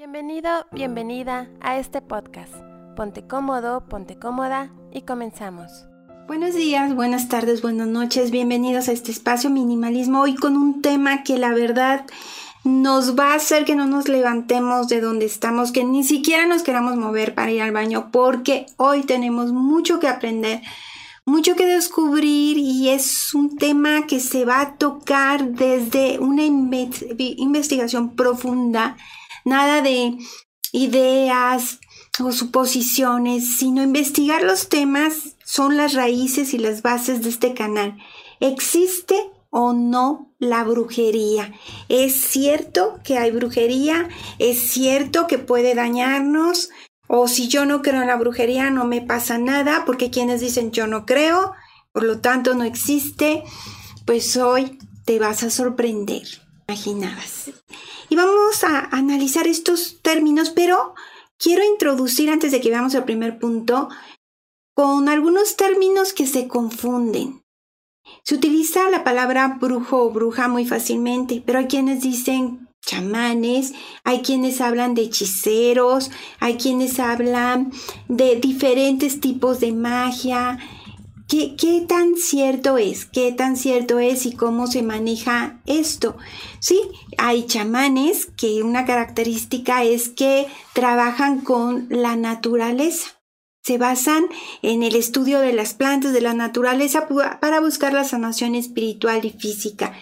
Bienvenido, 0.00 0.48
bienvenida 0.72 1.50
a 1.60 1.76
este 1.76 2.00
podcast. 2.00 2.54
Ponte 2.96 3.26
cómodo, 3.26 3.86
ponte 3.86 4.18
cómoda 4.18 4.72
y 4.90 5.02
comenzamos. 5.02 5.88
Buenos 6.26 6.54
días, 6.54 6.94
buenas 6.94 7.28
tardes, 7.28 7.60
buenas 7.60 7.86
noches, 7.86 8.30
bienvenidos 8.30 8.88
a 8.88 8.92
este 8.92 9.10
espacio 9.10 9.50
minimalismo 9.50 10.22
hoy 10.22 10.36
con 10.36 10.56
un 10.56 10.80
tema 10.80 11.22
que 11.22 11.36
la 11.36 11.52
verdad 11.52 12.06
nos 12.64 13.14
va 13.14 13.32
a 13.32 13.34
hacer 13.34 13.66
que 13.66 13.76
no 13.76 13.84
nos 13.84 14.08
levantemos 14.08 14.88
de 14.88 15.02
donde 15.02 15.26
estamos, 15.26 15.70
que 15.70 15.84
ni 15.84 16.02
siquiera 16.02 16.46
nos 16.46 16.62
queramos 16.62 16.96
mover 16.96 17.34
para 17.34 17.50
ir 17.50 17.60
al 17.60 17.72
baño, 17.72 18.08
porque 18.10 18.64
hoy 18.78 19.02
tenemos 19.02 19.52
mucho 19.52 20.00
que 20.00 20.08
aprender, 20.08 20.62
mucho 21.26 21.56
que 21.56 21.66
descubrir 21.66 22.56
y 22.56 22.88
es 22.88 23.34
un 23.34 23.58
tema 23.58 24.06
que 24.06 24.18
se 24.18 24.46
va 24.46 24.62
a 24.62 24.76
tocar 24.76 25.50
desde 25.50 26.18
una 26.20 26.44
investigación 26.44 28.16
profunda, 28.16 28.96
nada 29.44 29.82
de 29.82 30.18
ideas 30.72 31.78
o 32.22 32.32
suposiciones, 32.32 33.56
sino 33.58 33.82
investigar 33.82 34.42
los 34.42 34.68
temas 34.68 35.36
son 35.44 35.76
las 35.76 35.94
raíces 35.94 36.54
y 36.54 36.58
las 36.58 36.82
bases 36.82 37.22
de 37.22 37.30
este 37.30 37.54
canal. 37.54 37.98
¿Existe 38.40 39.16
o 39.50 39.72
no 39.72 40.32
la 40.38 40.64
brujería. 40.64 41.52
Es 41.88 42.14
cierto 42.14 43.00
que 43.04 43.18
hay 43.18 43.30
brujería, 43.32 44.08
es 44.38 44.58
cierto 44.58 45.26
que 45.26 45.38
puede 45.38 45.74
dañarnos, 45.74 46.70
o 47.08 47.26
si 47.26 47.48
yo 47.48 47.66
no 47.66 47.82
creo 47.82 48.00
en 48.00 48.06
la 48.06 48.16
brujería 48.16 48.70
no 48.70 48.84
me 48.84 49.00
pasa 49.00 49.38
nada, 49.38 49.82
porque 49.84 50.10
quienes 50.10 50.40
dicen 50.40 50.70
yo 50.70 50.86
no 50.86 51.04
creo, 51.04 51.52
por 51.92 52.04
lo 52.04 52.20
tanto 52.20 52.54
no 52.54 52.62
existe, 52.62 53.42
pues 54.06 54.36
hoy 54.36 54.78
te 55.04 55.18
vas 55.18 55.42
a 55.42 55.50
sorprender, 55.50 56.22
imaginabas. 56.68 57.50
Y 58.10 58.16
vamos 58.16 58.64
a 58.64 58.88
analizar 58.90 59.46
estos 59.46 60.02
términos, 60.02 60.50
pero 60.50 60.94
quiero 61.38 61.64
introducir 61.64 62.28
antes 62.28 62.50
de 62.52 62.60
que 62.60 62.68
veamos 62.68 62.94
el 62.94 63.04
primer 63.04 63.38
punto 63.38 63.88
con 64.74 65.08
algunos 65.08 65.56
términos 65.56 66.12
que 66.12 66.26
se 66.26 66.48
confunden. 66.48 67.42
Se 68.24 68.34
utiliza 68.34 68.90
la 68.90 69.04
palabra 69.04 69.58
brujo 69.60 70.02
o 70.02 70.10
bruja 70.10 70.48
muy 70.48 70.66
fácilmente, 70.66 71.42
pero 71.46 71.60
hay 71.60 71.66
quienes 71.66 72.02
dicen 72.02 72.68
chamanes, 72.84 73.74
hay 74.04 74.22
quienes 74.22 74.60
hablan 74.60 74.94
de 74.94 75.02
hechiceros, 75.02 76.10
hay 76.40 76.56
quienes 76.56 76.98
hablan 76.98 77.72
de 78.08 78.36
diferentes 78.36 79.20
tipos 79.20 79.60
de 79.60 79.72
magia. 79.72 80.58
¿Qué, 81.30 81.54
¿Qué, 81.54 81.84
tan 81.86 82.16
cierto 82.16 82.76
es? 82.76 83.04
¿Qué 83.04 83.30
tan 83.30 83.56
cierto 83.56 84.00
es 84.00 84.26
y 84.26 84.32
cómo 84.32 84.66
se 84.66 84.82
maneja 84.82 85.60
esto? 85.64 86.16
Sí, 86.58 86.80
hay 87.18 87.46
chamanes 87.46 88.26
que 88.36 88.64
una 88.64 88.84
característica 88.84 89.84
es 89.84 90.08
que 90.08 90.48
trabajan 90.74 91.40
con 91.40 91.86
la 91.88 92.16
naturaleza 92.16 93.20
se 93.62 93.76
basan 93.76 94.24
en 94.62 94.82
el 94.82 94.96
estudio 94.96 95.38
de 95.38 95.52
las 95.52 95.74
plantas, 95.74 96.12
de 96.12 96.22
la 96.22 96.32
naturaleza, 96.32 97.06
para 97.40 97.60
buscar 97.60 97.92
la 97.92 98.04
sanación 98.04 98.54
espiritual 98.54 99.24
y 99.24 99.30
física. 99.30 99.92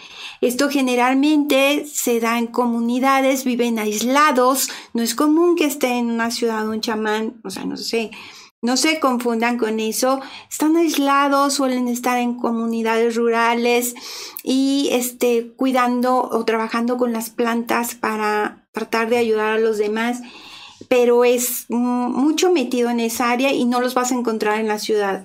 Esto 0.41 0.69
generalmente 0.71 1.85
se 1.85 2.21
da 2.21 2.39
en 2.39 2.47
comunidades, 2.47 3.45
viven 3.45 3.81
aislados, 3.81 4.71
no 4.95 5.03
es 5.03 5.17
común 5.17 5.57
que 5.57 5.65
esté 5.65 5.89
en 5.99 6.11
una 6.11 6.31
ciudad 6.31 6.69
un 6.69 6.81
chamán, 6.81 7.41
o 7.43 7.51
sea, 7.51 7.65
no 7.65 7.77
sé, 7.77 8.13
no 8.61 8.77
se 8.77 9.01
confundan 9.01 9.59
con 9.59 9.81
eso, 9.81 10.21
están 10.51 10.77
aislados, 10.77 11.55
suelen 11.55 11.89
estar 11.89 12.19
en 12.19 12.35
comunidades 12.35 13.15
rurales 13.15 13.95
y 14.43 14.89
este, 14.93 15.53
cuidando 15.57 16.23
o 16.23 16.45
trabajando 16.45 16.97
con 16.97 17.13
las 17.13 17.31
plantas 17.31 17.95
para 17.95 18.67
tratar 18.73 19.09
de 19.09 19.19
ayudar 19.19 19.53
a 19.53 19.59
los 19.59 19.79
demás 19.79 20.21
pero 20.89 21.25
es 21.25 21.67
mucho 21.69 22.53
metido 22.53 22.91
en 22.91 23.01
esa 23.01 23.31
área 23.31 23.53
y 23.53 23.65
no 23.65 23.81
los 23.81 23.95
vas 23.95 24.13
a 24.13 24.15
encontrar 24.15 24.61
en 24.61 24.69
la 24.69 24.79
ciudad. 24.79 25.25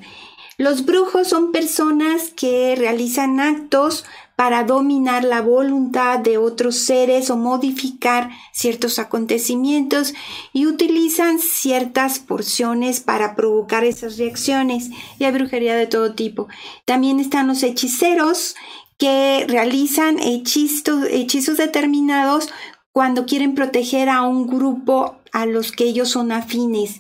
Los 0.58 0.86
brujos 0.86 1.28
son 1.28 1.52
personas 1.52 2.30
que 2.36 2.76
realizan 2.76 3.40
actos 3.40 4.06
para 4.44 4.66
dominar 4.66 5.24
la 5.24 5.40
voluntad 5.40 6.20
de 6.20 6.38
otros 6.38 6.84
seres 6.84 7.30
o 7.30 7.38
modificar 7.38 8.30
ciertos 8.52 9.00
acontecimientos 9.00 10.14
y 10.52 10.66
utilizan 10.66 11.40
ciertas 11.40 12.20
porciones 12.20 13.00
para 13.00 13.38
provocar 13.38 13.86
esas 13.86 14.18
reacciones. 14.18 14.90
Y 15.18 15.24
hay 15.24 15.32
brujería 15.32 15.78
de 15.78 15.88
todo 15.88 16.14
tipo. 16.14 16.50
También 16.84 17.22
están 17.22 17.48
los 17.48 17.64
hechiceros 17.64 18.56
que 18.98 19.46
realizan 19.48 20.20
hechizos, 20.20 21.08
hechizos 21.10 21.56
determinados 21.56 22.50
cuando 22.92 23.26
quieren 23.26 23.56
proteger 23.56 24.10
a 24.10 24.24
un 24.24 24.46
grupo 24.46 25.22
a 25.32 25.46
los 25.46 25.72
que 25.72 25.86
ellos 25.86 26.10
son 26.10 26.34
afines. 26.34 27.00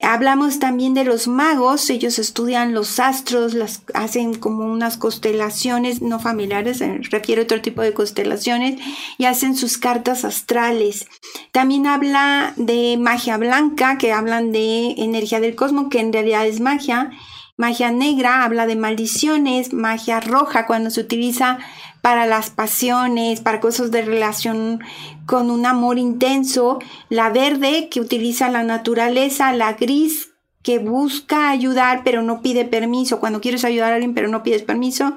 Hablamos 0.00 0.60
también 0.60 0.94
de 0.94 1.02
los 1.02 1.26
magos, 1.26 1.90
ellos 1.90 2.20
estudian 2.20 2.72
los 2.72 3.00
astros, 3.00 3.52
las 3.52 3.82
hacen 3.94 4.34
como 4.34 4.64
unas 4.64 4.96
constelaciones 4.96 6.02
no 6.02 6.20
familiares, 6.20 6.80
refiere 7.10 7.42
a 7.42 7.44
otro 7.44 7.60
tipo 7.60 7.82
de 7.82 7.92
constelaciones 7.92 8.80
y 9.18 9.24
hacen 9.24 9.56
sus 9.56 9.76
cartas 9.76 10.24
astrales. 10.24 11.08
También 11.50 11.88
habla 11.88 12.52
de 12.54 12.96
magia 12.96 13.38
blanca, 13.38 13.98
que 13.98 14.12
hablan 14.12 14.52
de 14.52 14.92
energía 14.98 15.40
del 15.40 15.56
cosmos, 15.56 15.88
que 15.90 15.98
en 15.98 16.12
realidad 16.12 16.46
es 16.46 16.60
magia. 16.60 17.10
Magia 17.56 17.90
negra 17.90 18.44
habla 18.44 18.66
de 18.66 18.76
maldiciones, 18.76 19.72
magia 19.72 20.20
roja 20.20 20.64
cuando 20.68 20.90
se 20.90 21.00
utiliza 21.00 21.58
para 22.02 22.26
las 22.26 22.50
pasiones, 22.50 23.40
para 23.40 23.60
cosas 23.60 23.90
de 23.90 24.02
relación 24.02 24.80
con 25.26 25.50
un 25.50 25.66
amor 25.66 25.98
intenso, 25.98 26.78
la 27.08 27.30
verde 27.30 27.88
que 27.90 28.00
utiliza 28.00 28.48
la 28.48 28.62
naturaleza, 28.62 29.52
la 29.52 29.74
gris 29.74 30.30
que 30.62 30.78
busca 30.78 31.50
ayudar 31.50 32.02
pero 32.04 32.22
no 32.22 32.42
pide 32.42 32.64
permiso, 32.64 33.20
cuando 33.20 33.40
quieres 33.40 33.64
ayudar 33.64 33.92
a 33.92 33.94
alguien 33.96 34.14
pero 34.14 34.28
no 34.28 34.42
pides 34.42 34.62
permiso, 34.62 35.14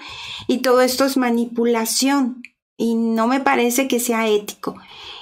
y 0.47 0.59
todo 0.59 0.81
esto 0.81 1.05
es 1.05 1.17
manipulación 1.17 2.43
y 2.77 2.95
no 2.95 3.27
me 3.27 3.39
parece 3.39 3.87
que 3.87 3.99
sea 3.99 4.27
ético. 4.27 4.75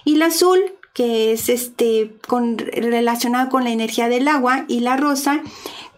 Y 0.06 0.16
la 0.16 0.28
azul 0.28 0.59
que 0.94 1.31
es 1.31 1.50
este 1.50 2.16
con 2.28 2.58
relacionada 2.58 3.50
con 3.50 3.64
la 3.64 3.69
energía 3.69 4.09
del 4.09 4.28
agua 4.28 4.66
y 4.68 4.81
la 4.81 4.98
rosa 4.98 5.42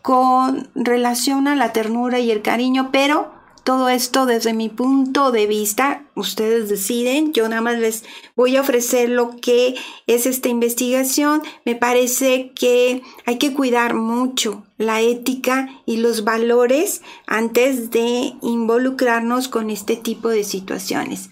con 0.01 0.69
relación 0.75 1.47
a 1.47 1.55
la 1.55 1.73
ternura 1.73 2.19
y 2.19 2.31
el 2.31 2.41
cariño, 2.41 2.89
pero 2.91 3.40
todo 3.63 3.89
esto 3.89 4.25
desde 4.25 4.53
mi 4.53 4.69
punto 4.69 5.31
de 5.31 5.45
vista, 5.45 6.05
ustedes 6.15 6.69
deciden, 6.69 7.31
yo 7.33 7.47
nada 7.47 7.61
más 7.61 7.77
les 7.77 8.03
voy 8.35 8.55
a 8.55 8.61
ofrecer 8.61 9.09
lo 9.09 9.35
que 9.37 9.75
es 10.07 10.25
esta 10.25 10.49
investigación. 10.49 11.41
Me 11.65 11.75
parece 11.75 12.51
que 12.55 13.03
hay 13.25 13.37
que 13.37 13.53
cuidar 13.53 13.93
mucho 13.93 14.63
la 14.77 15.01
ética 15.01 15.69
y 15.85 15.97
los 15.97 16.23
valores 16.23 17.01
antes 17.27 17.91
de 17.91 18.33
involucrarnos 18.41 19.47
con 19.47 19.69
este 19.69 19.95
tipo 19.95 20.29
de 20.29 20.43
situaciones. 20.43 21.29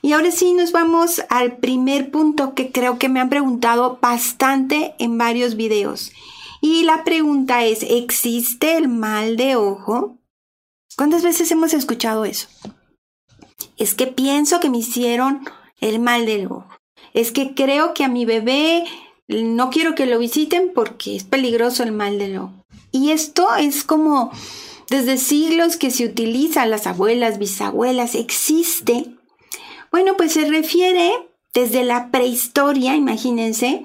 Y 0.00 0.12
ahora 0.12 0.30
sí 0.30 0.52
nos 0.52 0.70
vamos 0.70 1.22
al 1.28 1.56
primer 1.56 2.10
punto 2.10 2.54
que 2.54 2.70
creo 2.70 2.98
que 2.98 3.08
me 3.08 3.20
han 3.20 3.30
preguntado 3.30 3.98
bastante 4.00 4.94
en 4.98 5.18
varios 5.18 5.56
videos. 5.56 6.12
Y 6.60 6.84
la 6.84 7.04
pregunta 7.04 7.64
es, 7.64 7.82
¿existe 7.82 8.76
el 8.76 8.88
mal 8.88 9.36
de 9.36 9.56
ojo? 9.56 10.18
¿Cuántas 10.96 11.22
veces 11.22 11.50
hemos 11.50 11.74
escuchado 11.74 12.24
eso? 12.24 12.48
Es 13.76 13.94
que 13.94 14.06
pienso 14.06 14.60
que 14.60 14.70
me 14.70 14.78
hicieron 14.78 15.44
el 15.80 15.98
mal 15.98 16.26
del 16.26 16.46
ojo. 16.46 16.66
Es 17.12 17.32
que 17.32 17.54
creo 17.54 17.94
que 17.94 18.04
a 18.04 18.08
mi 18.08 18.24
bebé 18.24 18.84
no 19.28 19.70
quiero 19.70 19.94
que 19.94 20.06
lo 20.06 20.18
visiten 20.18 20.72
porque 20.74 21.16
es 21.16 21.24
peligroso 21.24 21.82
el 21.82 21.92
mal 21.92 22.18
del 22.18 22.38
ojo. 22.38 22.64
Y 22.92 23.10
esto 23.10 23.54
es 23.56 23.82
como 23.82 24.30
desde 24.88 25.16
siglos 25.16 25.76
que 25.76 25.90
se 25.90 26.04
utiliza, 26.04 26.66
las 26.66 26.86
abuelas, 26.86 27.38
bisabuelas, 27.38 28.14
existe. 28.14 29.06
Bueno, 29.90 30.16
pues 30.16 30.32
se 30.32 30.44
refiere 30.44 31.12
desde 31.52 31.84
la 31.84 32.10
prehistoria, 32.10 32.94
imagínense, 32.94 33.84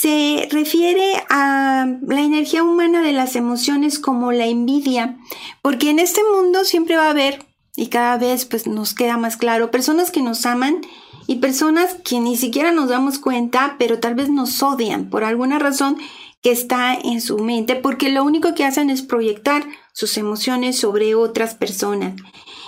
se 0.00 0.46
refiere 0.52 1.14
a 1.28 1.86
la 2.06 2.20
energía 2.20 2.62
humana 2.62 3.02
de 3.02 3.12
las 3.12 3.34
emociones 3.34 3.98
como 3.98 4.30
la 4.30 4.46
envidia, 4.46 5.18
porque 5.60 5.90
en 5.90 5.98
este 5.98 6.20
mundo 6.32 6.64
siempre 6.64 6.96
va 6.96 7.06
a 7.06 7.10
haber, 7.10 7.44
y 7.74 7.88
cada 7.88 8.16
vez 8.16 8.44
pues 8.44 8.68
nos 8.68 8.94
queda 8.94 9.16
más 9.16 9.36
claro, 9.36 9.72
personas 9.72 10.12
que 10.12 10.22
nos 10.22 10.46
aman 10.46 10.82
y 11.26 11.36
personas 11.36 11.96
que 12.04 12.20
ni 12.20 12.36
siquiera 12.36 12.70
nos 12.70 12.88
damos 12.88 13.18
cuenta, 13.18 13.74
pero 13.78 13.98
tal 13.98 14.14
vez 14.14 14.30
nos 14.30 14.62
odian 14.62 15.10
por 15.10 15.24
alguna 15.24 15.58
razón 15.58 15.98
que 16.42 16.52
está 16.52 16.94
en 16.94 17.20
su 17.20 17.38
mente, 17.38 17.74
porque 17.74 18.08
lo 18.08 18.22
único 18.22 18.54
que 18.54 18.64
hacen 18.64 18.90
es 18.90 19.02
proyectar 19.02 19.66
sus 19.92 20.16
emociones 20.16 20.78
sobre 20.78 21.16
otras 21.16 21.56
personas. 21.56 22.14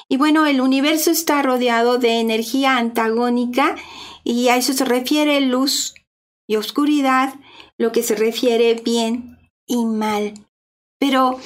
Y 0.08 0.16
bueno, 0.16 0.46
el 0.46 0.60
universo 0.60 1.12
está 1.12 1.42
rodeado 1.42 1.98
de 1.98 2.18
energía 2.18 2.76
antagónica 2.76 3.76
y 4.24 4.48
a 4.48 4.56
eso 4.56 4.72
se 4.72 4.84
refiere 4.84 5.40
luz 5.40 5.94
y 6.50 6.56
oscuridad, 6.56 7.34
lo 7.78 7.92
que 7.92 8.02
se 8.02 8.16
refiere 8.16 8.74
bien 8.74 9.38
y 9.68 9.84
mal. 9.84 10.34
Pero 10.98 11.38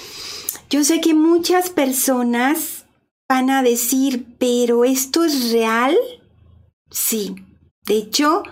yo 0.71 0.83
sé 0.83 1.03
que 1.03 1.12
muchas 1.12 1.69
personas 1.69 2.87
van 3.29 3.51
a 3.51 3.62
decir, 3.62 4.25
pero 4.39 4.83
¿esto 4.83 5.23
es 5.27 5.53
real? 5.53 5.95
Sí. 6.91 7.35
De 7.85 7.99
hecho, 7.99 8.45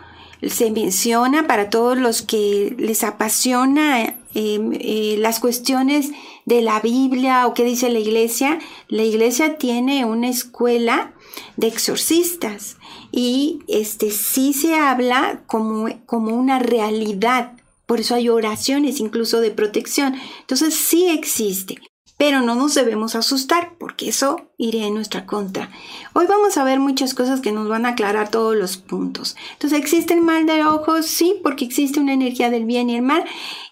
se 0.46 0.70
menciona 0.70 1.46
para 1.46 1.70
todos 1.70 1.96
los 1.96 2.20
que 2.20 2.76
les 2.78 3.02
apasiona 3.02 4.02
em, 4.34 4.74
eh, 4.74 5.16
las 5.18 5.40
cuestiones 5.40 6.10
de 6.44 6.60
la 6.60 6.80
Biblia 6.80 7.46
o 7.46 7.54
qué 7.54 7.64
dice 7.64 7.88
la 7.88 7.98
iglesia. 7.98 8.58
La 8.88 9.04
iglesia 9.04 9.56
tiene 9.56 10.04
una 10.04 10.28
escuela 10.28 11.14
de 11.56 11.68
exorcistas 11.68 12.76
y 13.12 13.60
este 13.68 14.10
sí 14.10 14.52
se 14.52 14.74
habla 14.74 15.42
como, 15.46 15.88
como 16.06 16.34
una 16.34 16.58
realidad. 16.58 17.52
Por 17.86 18.00
eso 18.00 18.16
hay 18.16 18.28
oraciones 18.28 18.98
incluso 18.98 19.40
de 19.40 19.50
protección. 19.50 20.14
Entonces 20.40 20.74
sí 20.74 21.08
existe 21.08 21.78
pero 22.22 22.40
no 22.40 22.54
nos 22.54 22.76
debemos 22.76 23.16
asustar 23.16 23.72
porque 23.80 24.08
eso 24.08 24.42
iría 24.56 24.86
en 24.86 24.94
nuestra 24.94 25.26
contra. 25.26 25.70
Hoy 26.12 26.26
vamos 26.28 26.56
a 26.56 26.62
ver 26.62 26.78
muchas 26.78 27.14
cosas 27.14 27.40
que 27.40 27.50
nos 27.50 27.66
van 27.66 27.84
a 27.84 27.90
aclarar 27.90 28.30
todos 28.30 28.54
los 28.54 28.76
puntos. 28.76 29.34
Entonces, 29.54 29.80
¿existe 29.80 30.14
el 30.14 30.20
mal 30.20 30.46
del 30.46 30.64
ojo? 30.64 31.02
Sí, 31.02 31.34
porque 31.42 31.64
existe 31.64 31.98
una 31.98 32.12
energía 32.12 32.48
del 32.48 32.64
bien 32.64 32.90
y 32.90 32.94
el 32.94 33.02
mal. 33.02 33.24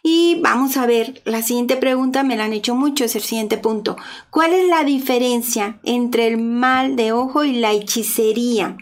Y 0.03 0.41
vamos 0.41 0.77
a 0.77 0.87
ver, 0.87 1.23
la 1.25 1.43
siguiente 1.43 1.77
pregunta 1.77 2.25
me 2.25 2.37
la 2.37 2.47
han 2.47 2.53
hecho 2.53 2.75
mucho, 2.75 3.05
es 3.05 3.15
el 3.15 3.23
siguiente 3.23 3.57
punto. 3.57 3.97
¿Cuál 4.31 4.53
es 4.53 4.69
la 4.69 4.83
diferencia 4.83 5.79
entre 5.85 6.27
el 6.27 6.39
mal 6.39 6.97
de 6.97 7.13
ojo 7.13 7.45
y 7.45 7.53
la 7.53 7.71
hechicería? 7.71 8.77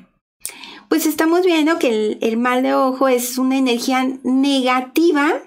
Pues 0.88 1.04
estamos 1.04 1.44
viendo 1.44 1.78
que 1.78 2.18
el, 2.20 2.36
mal 2.38 2.62
de 2.62 2.74
ojo 2.74 3.08
es 3.08 3.36
una 3.36 3.58
energía 3.58 4.08
negativa, 4.22 5.42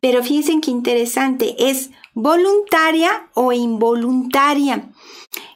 pero 0.00 0.24
fíjense 0.24 0.60
qué 0.60 0.72
interesante, 0.72 1.54
es 1.70 1.90
voluntaria 2.14 3.28
o 3.34 3.52
involuntaria. 3.52 4.90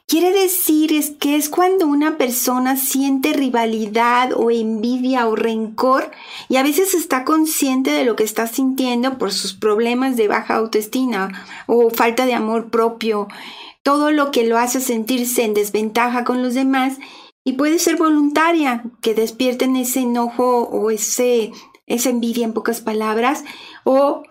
Quiere 0.07 0.31
decir 0.31 0.93
es 0.93 1.11
que 1.11 1.35
es 1.35 1.49
cuando 1.49 1.85
una 1.85 2.17
persona 2.17 2.77
siente 2.77 3.33
rivalidad 3.33 4.31
o 4.33 4.49
envidia 4.49 5.27
o 5.27 5.35
rencor 5.35 6.09
y 6.47 6.55
a 6.55 6.63
veces 6.63 6.93
está 6.93 7.25
consciente 7.25 7.91
de 7.91 8.05
lo 8.05 8.15
que 8.15 8.23
está 8.23 8.47
sintiendo 8.47 9.17
por 9.17 9.33
sus 9.33 9.53
problemas 9.53 10.15
de 10.15 10.29
baja 10.29 10.55
autoestima 10.55 11.45
o 11.67 11.89
falta 11.89 12.25
de 12.25 12.33
amor 12.33 12.69
propio, 12.69 13.27
todo 13.83 14.11
lo 14.11 14.31
que 14.31 14.45
lo 14.45 14.57
hace 14.57 14.79
sentirse 14.79 15.43
en 15.43 15.53
desventaja 15.53 16.23
con 16.23 16.41
los 16.41 16.53
demás 16.53 16.97
y 17.47 17.53
puede 17.53 17.79
ser 17.79 17.95
voluntaria, 17.95 18.83
que 18.99 19.13
despierten 19.13 19.77
ese 19.77 20.01
enojo 20.01 20.63
o 20.63 20.91
ese, 20.91 21.53
esa 21.85 22.09
envidia 22.09 22.43
en 22.43 22.51
pocas 22.51 22.81
palabras 22.81 23.45
o 23.85 24.23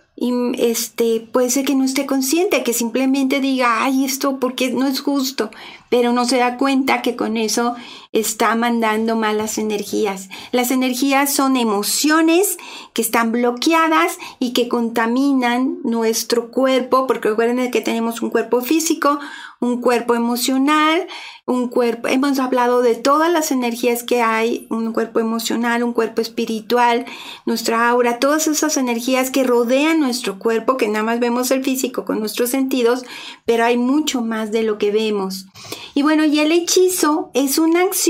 este 0.59 1.27
puede 1.33 1.49
ser 1.49 1.65
que 1.65 1.75
no 1.75 1.85
esté 1.85 2.05
consciente, 2.05 2.63
que 2.63 2.75
simplemente 2.75 3.41
diga, 3.41 3.83
ay, 3.83 4.05
esto 4.05 4.39
porque 4.39 4.71
no 4.71 4.87
es 4.87 5.01
justo, 5.01 5.51
pero 5.89 6.13
no 6.13 6.27
se 6.27 6.37
da 6.37 6.59
cuenta 6.59 7.01
que 7.01 7.17
con 7.17 7.39
eso 7.39 7.75
está 8.21 8.55
mandando 8.55 9.15
malas 9.15 9.59
energías. 9.59 10.31
Las 10.51 10.71
energías 10.71 11.35
son 11.35 11.57
emociones 11.57 12.57
que 12.95 13.03
están 13.03 13.31
bloqueadas 13.31 14.19
y 14.39 14.55
que 14.55 14.69
contaminan 14.69 15.79
nuestro 15.85 16.51
cuerpo, 16.51 17.07
porque 17.07 17.29
recuerden 17.29 17.71
que 17.71 17.83
tenemos 17.83 18.23
un 18.23 18.31
cuerpo 18.31 18.63
físico, 18.63 19.19
un 19.61 19.81
cuerpo 19.81 20.15
emocional, 20.15 21.07
un 21.47 21.69
cuerpo, 21.69 22.09
hemos 22.09 22.39
hablado 22.41 22.83
de 22.83 22.95
todas 22.95 23.33
las 23.33 23.53
energías 23.53 24.03
que 24.03 24.21
hay, 24.21 24.67
un 24.69 24.93
cuerpo 24.93 25.21
emocional, 25.21 25.83
un 25.83 25.93
cuerpo 25.93 26.21
espiritual, 26.21 27.07
nuestra 27.47 27.89
aura, 27.89 28.19
todas 28.19 28.49
esas 28.49 28.77
energías 28.77 29.31
que 29.31 29.45
rodean 29.45 30.01
nuestro 30.01 30.39
cuerpo, 30.39 30.77
que 30.77 30.89
nada 30.89 31.05
más 31.05 31.21
vemos 31.21 31.51
el 31.53 31.63
físico 31.63 32.05
con 32.05 32.19
nuestros 32.19 32.51
sentidos, 32.51 33.05
pero 33.45 33.65
hay 33.65 33.77
mucho 33.77 34.23
más 34.23 34.51
de 34.51 34.65
lo 34.65 34.77
que 34.77 34.91
vemos. 34.91 35.47
Y 35.95 36.03
bueno, 36.03 36.25
y 36.25 36.41
el 36.41 36.53
hechizo 36.53 37.31
es 37.33 37.59
una 37.59 37.83
acción, 37.83 38.06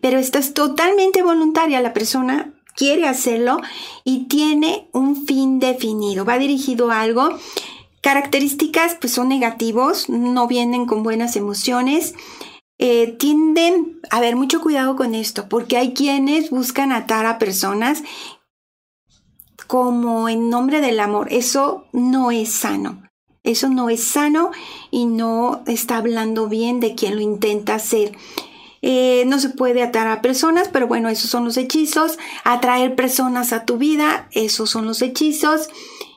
pero 0.00 0.18
esta 0.18 0.38
es 0.38 0.54
totalmente 0.54 1.22
voluntaria, 1.22 1.80
la 1.80 1.92
persona 1.92 2.52
quiere 2.76 3.06
hacerlo 3.06 3.58
y 4.04 4.26
tiene 4.26 4.88
un 4.92 5.26
fin 5.26 5.58
definido, 5.58 6.24
va 6.24 6.38
dirigido 6.38 6.90
a 6.90 7.00
algo 7.00 7.38
Características 8.00 8.96
pues 8.98 9.12
son 9.12 9.28
negativos, 9.28 10.08
no 10.08 10.46
vienen 10.46 10.86
con 10.86 11.02
buenas 11.02 11.36
emociones. 11.36 12.14
Eh, 12.78 13.14
tienden 13.18 14.00
a 14.10 14.16
haber 14.16 14.36
mucho 14.36 14.62
cuidado 14.62 14.96
con 14.96 15.14
esto, 15.14 15.50
porque 15.50 15.76
hay 15.76 15.92
quienes 15.92 16.48
buscan 16.48 16.92
atar 16.92 17.26
a 17.26 17.38
personas 17.38 18.02
como 19.66 20.30
en 20.30 20.48
nombre 20.48 20.80
del 20.80 20.98
amor. 20.98 21.30
Eso 21.30 21.84
no 21.92 22.30
es 22.30 22.50
sano. 22.50 23.02
Eso 23.42 23.68
no 23.68 23.90
es 23.90 24.02
sano 24.02 24.50
y 24.90 25.04
no 25.04 25.62
está 25.66 25.98
hablando 25.98 26.48
bien 26.48 26.80
de 26.80 26.94
quien 26.94 27.16
lo 27.16 27.20
intenta 27.20 27.74
hacer. 27.74 28.16
Eh, 28.82 29.24
no 29.26 29.38
se 29.38 29.50
puede 29.50 29.82
atar 29.82 30.08
a 30.08 30.22
personas, 30.22 30.68
pero 30.68 30.86
bueno, 30.86 31.08
esos 31.08 31.30
son 31.30 31.44
los 31.44 31.56
hechizos. 31.56 32.18
Atraer 32.44 32.94
personas 32.94 33.52
a 33.52 33.64
tu 33.64 33.76
vida, 33.76 34.28
esos 34.32 34.70
son 34.70 34.86
los 34.86 35.02
hechizos. 35.02 35.68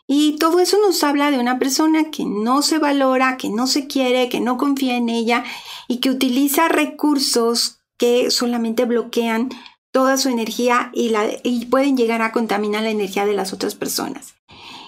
Y 0.08 0.38
todo 0.38 0.60
eso 0.60 0.78
nos 0.82 1.04
habla 1.04 1.32
de 1.32 1.40
una 1.40 1.60
persona 1.60 2.12
que 2.12 2.26
no 2.26 2.62
se 2.62 2.78
valora, 2.78 3.38
que 3.38 3.50
no 3.50 3.68
se 3.68 3.88
quiere, 3.88 4.30
que 4.30 4.42
no 4.42 4.58
confía 4.58 4.96
en 4.96 5.10
ella 5.10 5.44
y 5.88 5.98
que 5.98 6.10
utiliza 6.10 6.68
recursos 6.68 7.80
que 7.98 8.30
solamente 8.32 8.86
bloquean 8.86 9.50
toda 9.92 10.18
su 10.18 10.30
energía 10.30 10.92
y, 10.94 11.14
y 11.44 11.66
pueden 11.68 11.96
llegar 11.96 12.22
a 12.22 12.32
contaminar 12.32 12.84
la 12.84 12.90
energía 12.90 13.26
de 13.26 13.34
las 13.34 13.54
otras 13.54 13.76
personas. 13.76 14.36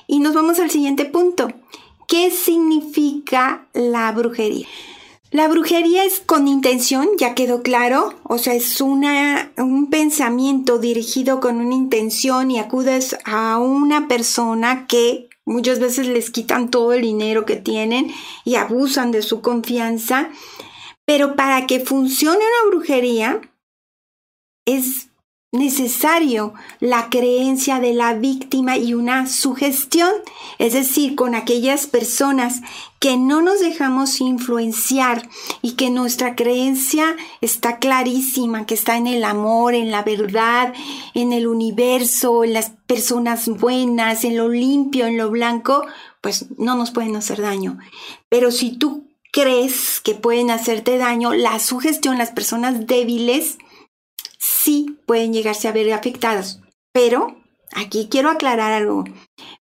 Y 0.07 0.19
nos 0.19 0.33
vamos 0.33 0.59
al 0.59 0.69
siguiente 0.69 1.05
punto. 1.05 1.47
¿Qué 2.07 2.29
significa 2.29 3.67
la 3.73 4.11
brujería? 4.11 4.67
La 5.31 5.47
brujería 5.47 6.05
es 6.05 6.21
con 6.21 6.47
intención, 6.47 7.09
ya 7.17 7.33
quedó 7.33 7.61
claro, 7.63 8.13
o 8.23 8.37
sea, 8.37 8.53
es 8.53 8.79
una, 8.79 9.51
un 9.57 9.89
pensamiento 9.89 10.77
dirigido 10.77 11.39
con 11.39 11.57
una 11.57 11.75
intención 11.75 12.51
y 12.51 12.59
acudes 12.59 13.17
a 13.25 13.57
una 13.57 14.07
persona 14.07 14.85
que 14.87 15.29
muchas 15.43 15.79
veces 15.79 16.07
les 16.07 16.29
quitan 16.29 16.69
todo 16.69 16.93
el 16.93 17.01
dinero 17.01 17.45
que 17.45 17.55
tienen 17.55 18.11
y 18.45 18.55
abusan 18.55 19.11
de 19.11 19.23
su 19.23 19.41
confianza, 19.41 20.29
pero 21.05 21.35
para 21.35 21.67
que 21.67 21.79
funcione 21.79 22.37
una 22.37 22.69
brujería 22.69 23.41
es 24.65 25.09
necesario 25.55 26.53
la 26.79 27.09
creencia 27.09 27.79
de 27.79 27.93
la 27.93 28.13
víctima 28.13 28.77
y 28.77 28.93
una 28.93 29.27
sugestión, 29.27 30.11
es 30.59 30.73
decir, 30.73 31.15
con 31.15 31.35
aquellas 31.35 31.87
personas 31.87 32.61
que 32.99 33.17
no 33.17 33.41
nos 33.41 33.59
dejamos 33.59 34.21
influenciar 34.21 35.29
y 35.61 35.73
que 35.73 35.89
nuestra 35.89 36.35
creencia 36.35 37.15
está 37.41 37.79
clarísima, 37.79 38.65
que 38.65 38.73
está 38.73 38.97
en 38.97 39.07
el 39.07 39.23
amor, 39.23 39.73
en 39.73 39.91
la 39.91 40.03
verdad, 40.03 40.73
en 41.13 41.33
el 41.33 41.47
universo, 41.47 42.43
en 42.43 42.53
las 42.53 42.71
personas 42.87 43.47
buenas, 43.47 44.23
en 44.23 44.37
lo 44.37 44.49
limpio, 44.49 45.05
en 45.05 45.17
lo 45.17 45.29
blanco, 45.29 45.85
pues 46.21 46.47
no 46.57 46.75
nos 46.75 46.91
pueden 46.91 47.15
hacer 47.15 47.41
daño. 47.41 47.77
Pero 48.29 48.51
si 48.51 48.71
tú 48.77 49.05
crees 49.31 49.99
que 49.99 50.15
pueden 50.15 50.49
hacerte 50.49 50.97
daño, 50.97 51.33
la 51.33 51.59
sugestión, 51.59 52.17
las 52.17 52.31
personas 52.31 52.87
débiles, 52.87 53.57
sí 54.65 54.97
pueden 55.05 55.31
llegarse 55.31 55.67
a 55.67 55.71
ver 55.71 55.93
afectadas. 55.93 56.59
Pero 56.91 57.37
aquí 57.73 58.07
quiero 58.09 58.29
aclarar 58.29 58.73
algo. 58.73 59.03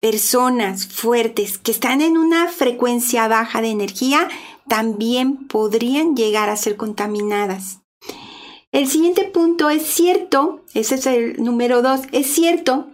Personas 0.00 0.86
fuertes 0.86 1.58
que 1.58 1.70
están 1.70 2.00
en 2.00 2.18
una 2.18 2.48
frecuencia 2.48 3.28
baja 3.28 3.62
de 3.62 3.68
energía 3.68 4.28
también 4.68 5.46
podrían 5.46 6.16
llegar 6.16 6.50
a 6.50 6.56
ser 6.56 6.76
contaminadas. 6.76 7.78
El 8.72 8.88
siguiente 8.88 9.24
punto 9.24 9.70
es 9.70 9.86
cierto, 9.86 10.64
ese 10.74 10.96
es 10.96 11.06
el 11.06 11.42
número 11.42 11.80
dos, 11.80 12.00
es 12.12 12.26
cierto 12.26 12.88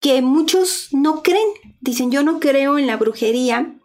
que 0.00 0.22
muchos 0.22 0.88
no 0.90 1.22
creen, 1.22 1.46
dicen 1.80 2.10
yo 2.10 2.24
no 2.24 2.40
creo 2.40 2.78
en 2.78 2.86
la 2.86 2.96
brujería, 2.96 3.78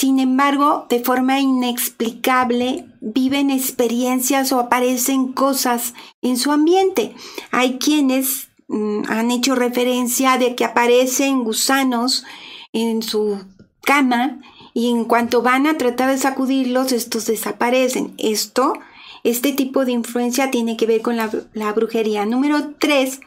sin 0.00 0.18
embargo, 0.18 0.86
de 0.88 1.04
forma 1.04 1.40
inexplicable, 1.40 2.86
viven 3.02 3.50
experiencias 3.50 4.50
o 4.50 4.58
aparecen 4.58 5.34
cosas 5.34 5.92
en 6.22 6.38
su 6.38 6.52
ambiente. 6.52 7.14
Hay 7.50 7.76
quienes 7.76 8.48
mm, 8.68 9.02
han 9.08 9.30
hecho 9.30 9.54
referencia 9.56 10.38
de 10.38 10.54
que 10.54 10.64
aparecen 10.64 11.44
gusanos 11.44 12.24
en 12.72 13.02
su 13.02 13.44
cama 13.82 14.40
y 14.72 14.88
en 14.88 15.04
cuanto 15.04 15.42
van 15.42 15.66
a 15.66 15.76
tratar 15.76 16.10
de 16.10 16.16
sacudirlos, 16.16 16.92
estos 16.92 17.26
desaparecen. 17.26 18.14
Esto, 18.16 18.72
este 19.22 19.52
tipo 19.52 19.84
de 19.84 19.92
influencia 19.92 20.50
tiene 20.50 20.78
que 20.78 20.86
ver 20.86 21.02
con 21.02 21.18
la, 21.18 21.30
la 21.52 21.74
brujería. 21.74 22.24
Número 22.24 22.70
tres, 22.78 23.20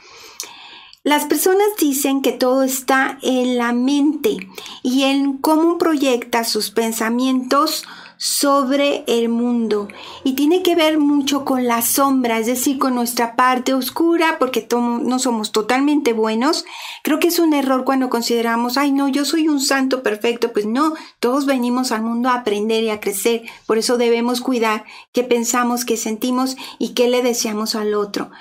las 1.03 1.25
personas 1.25 1.67
dicen 1.77 2.21
que 2.21 2.31
todo 2.31 2.63
está 2.63 3.17
en 3.21 3.57
la 3.57 3.73
mente 3.73 4.37
y 4.83 5.03
en 5.03 5.37
cómo 5.37 5.77
proyecta 5.77 6.45
sus 6.45 6.71
pensamientos 6.71 7.83
sobre 8.17 9.03
el 9.07 9.27
mundo 9.27 9.89
y 10.23 10.31
tiene 10.31 10.63
que 10.63 10.75
ver 10.75 10.97
mucho 10.97 11.43
con 11.43 11.67
la 11.67 11.81
sombra, 11.81 12.39
es 12.39 12.45
decir, 12.45 12.79
con 12.79 12.95
nuestra 12.95 13.35
parte 13.35 13.73
oscura, 13.73 14.37
porque 14.39 14.65
no 14.71 15.19
somos 15.19 15.51
totalmente 15.51 16.13
buenos. 16.13 16.63
Creo 17.03 17.19
que 17.19 17.27
es 17.27 17.39
un 17.39 17.53
error 17.53 17.83
cuando 17.83 18.09
consideramos, 18.09 18.77
ay 18.77 18.93
no, 18.93 19.09
yo 19.09 19.25
soy 19.25 19.49
un 19.49 19.59
santo 19.59 20.03
perfecto, 20.03 20.53
pues 20.53 20.65
no, 20.65 20.93
todos 21.19 21.45
venimos 21.45 21.91
al 21.91 22.03
mundo 22.03 22.29
a 22.29 22.35
aprender 22.35 22.81
y 22.85 22.91
a 22.91 23.01
crecer, 23.01 23.41
por 23.65 23.77
eso 23.77 23.97
debemos 23.97 24.39
cuidar 24.39 24.85
qué 25.11 25.23
pensamos, 25.23 25.83
qué 25.83 25.97
sentimos 25.97 26.55
y 26.79 26.93
qué 26.93 27.09
le 27.09 27.23
deseamos 27.23 27.75
al 27.75 27.93
otro. 27.93 28.31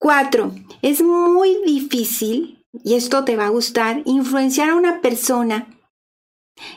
Cuatro, 0.00 0.54
es 0.80 1.02
muy 1.02 1.58
difícil, 1.66 2.64
y 2.72 2.94
esto 2.94 3.22
te 3.24 3.36
va 3.36 3.44
a 3.44 3.50
gustar, 3.50 4.00
influenciar 4.06 4.70
a 4.70 4.74
una 4.74 5.02
persona 5.02 5.68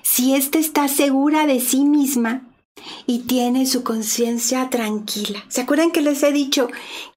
si 0.01 0.35
ésta 0.35 0.59
está 0.59 0.89
segura 0.89 1.45
de 1.45 1.61
sí 1.61 1.85
misma 1.85 2.49
y 3.07 3.19
tiene 3.19 3.65
su 3.65 3.81
conciencia 3.83 4.69
tranquila. 4.69 5.41
¿Se 5.47 5.61
acuerdan 5.61 5.91
que 5.91 6.01
les 6.01 6.21
he 6.21 6.33
dicho 6.33 6.67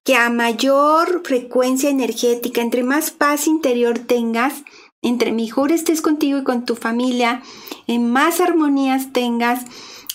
que 0.05 0.15
a 0.15 0.29
mayor 0.29 1.23
frecuencia 1.25 1.89
energética, 1.89 2.61
entre 2.61 2.83
más 2.83 3.11
paz 3.11 3.45
interior 3.45 3.99
tengas, 3.99 4.63
entre 5.01 5.33
mejor 5.33 5.73
estés 5.73 6.01
contigo 6.01 6.39
y 6.39 6.43
con 6.45 6.63
tu 6.63 6.77
familia, 6.77 7.43
en 7.85 8.09
más 8.09 8.39
armonías 8.39 9.11
tengas, 9.11 9.65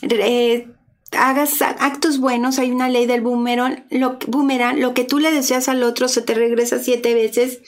eh, 0.01 0.69
hagas 1.19 1.62
actos 1.62 2.19
buenos, 2.19 2.59
hay 2.59 2.71
una 2.71 2.88
ley 2.88 3.07
del 3.07 3.21
boomerang 3.21 3.85
lo, 3.90 4.19
boomerang, 4.26 4.81
lo 4.81 4.95
que 4.95 5.04
tú 5.04 5.19
le 5.19 5.31
deseas 5.31 5.69
al 5.69 5.83
otro 5.83 6.09
se 6.09 6.23
te 6.23 6.35
regresa 6.35 6.78
siete 6.78 7.14
veces, 7.14 7.61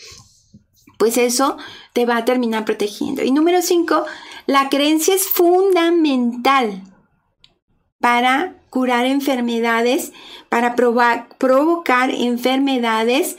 pues 0.98 1.16
eso 1.18 1.56
te 1.92 2.06
va 2.06 2.18
a 2.18 2.24
terminar 2.24 2.64
protegiendo. 2.64 3.22
Y 3.22 3.30
número 3.30 3.62
cinco, 3.62 4.04
la 4.46 4.68
creencia 4.68 5.14
es 5.14 5.26
fundamental 5.26 6.82
para 8.00 8.56
curar 8.70 9.06
enfermedades, 9.06 10.12
para 10.48 10.74
provocar 10.74 12.10
enfermedades. 12.10 13.36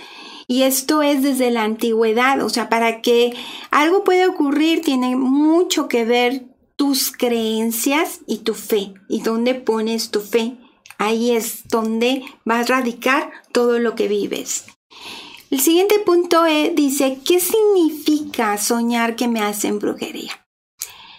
Y 0.47 0.63
esto 0.63 1.01
es 1.01 1.23
desde 1.23 1.51
la 1.51 1.63
antigüedad, 1.63 2.41
o 2.41 2.49
sea, 2.49 2.69
para 2.69 3.01
que 3.01 3.35
algo 3.71 4.03
pueda 4.03 4.29
ocurrir 4.29 4.81
tiene 4.81 5.15
mucho 5.15 5.87
que 5.87 6.05
ver 6.05 6.54
tus 6.75 7.11
creencias 7.11 8.19
y 8.27 8.39
tu 8.39 8.53
fe. 8.53 8.93
¿Y 9.07 9.21
dónde 9.21 9.55
pones 9.55 10.11
tu 10.11 10.21
fe? 10.21 10.57
Ahí 10.97 11.31
es 11.31 11.67
donde 11.67 12.23
va 12.49 12.59
a 12.59 12.63
radicar 12.63 13.31
todo 13.51 13.79
lo 13.79 13.95
que 13.95 14.07
vives. 14.07 14.65
El 15.51 15.59
siguiente 15.61 15.99
punto 15.99 16.45
es, 16.45 16.75
dice, 16.75 17.19
¿qué 17.25 17.39
significa 17.39 18.57
soñar 18.57 19.15
que 19.15 19.27
me 19.27 19.41
hacen 19.41 19.79
brujería? 19.79 20.45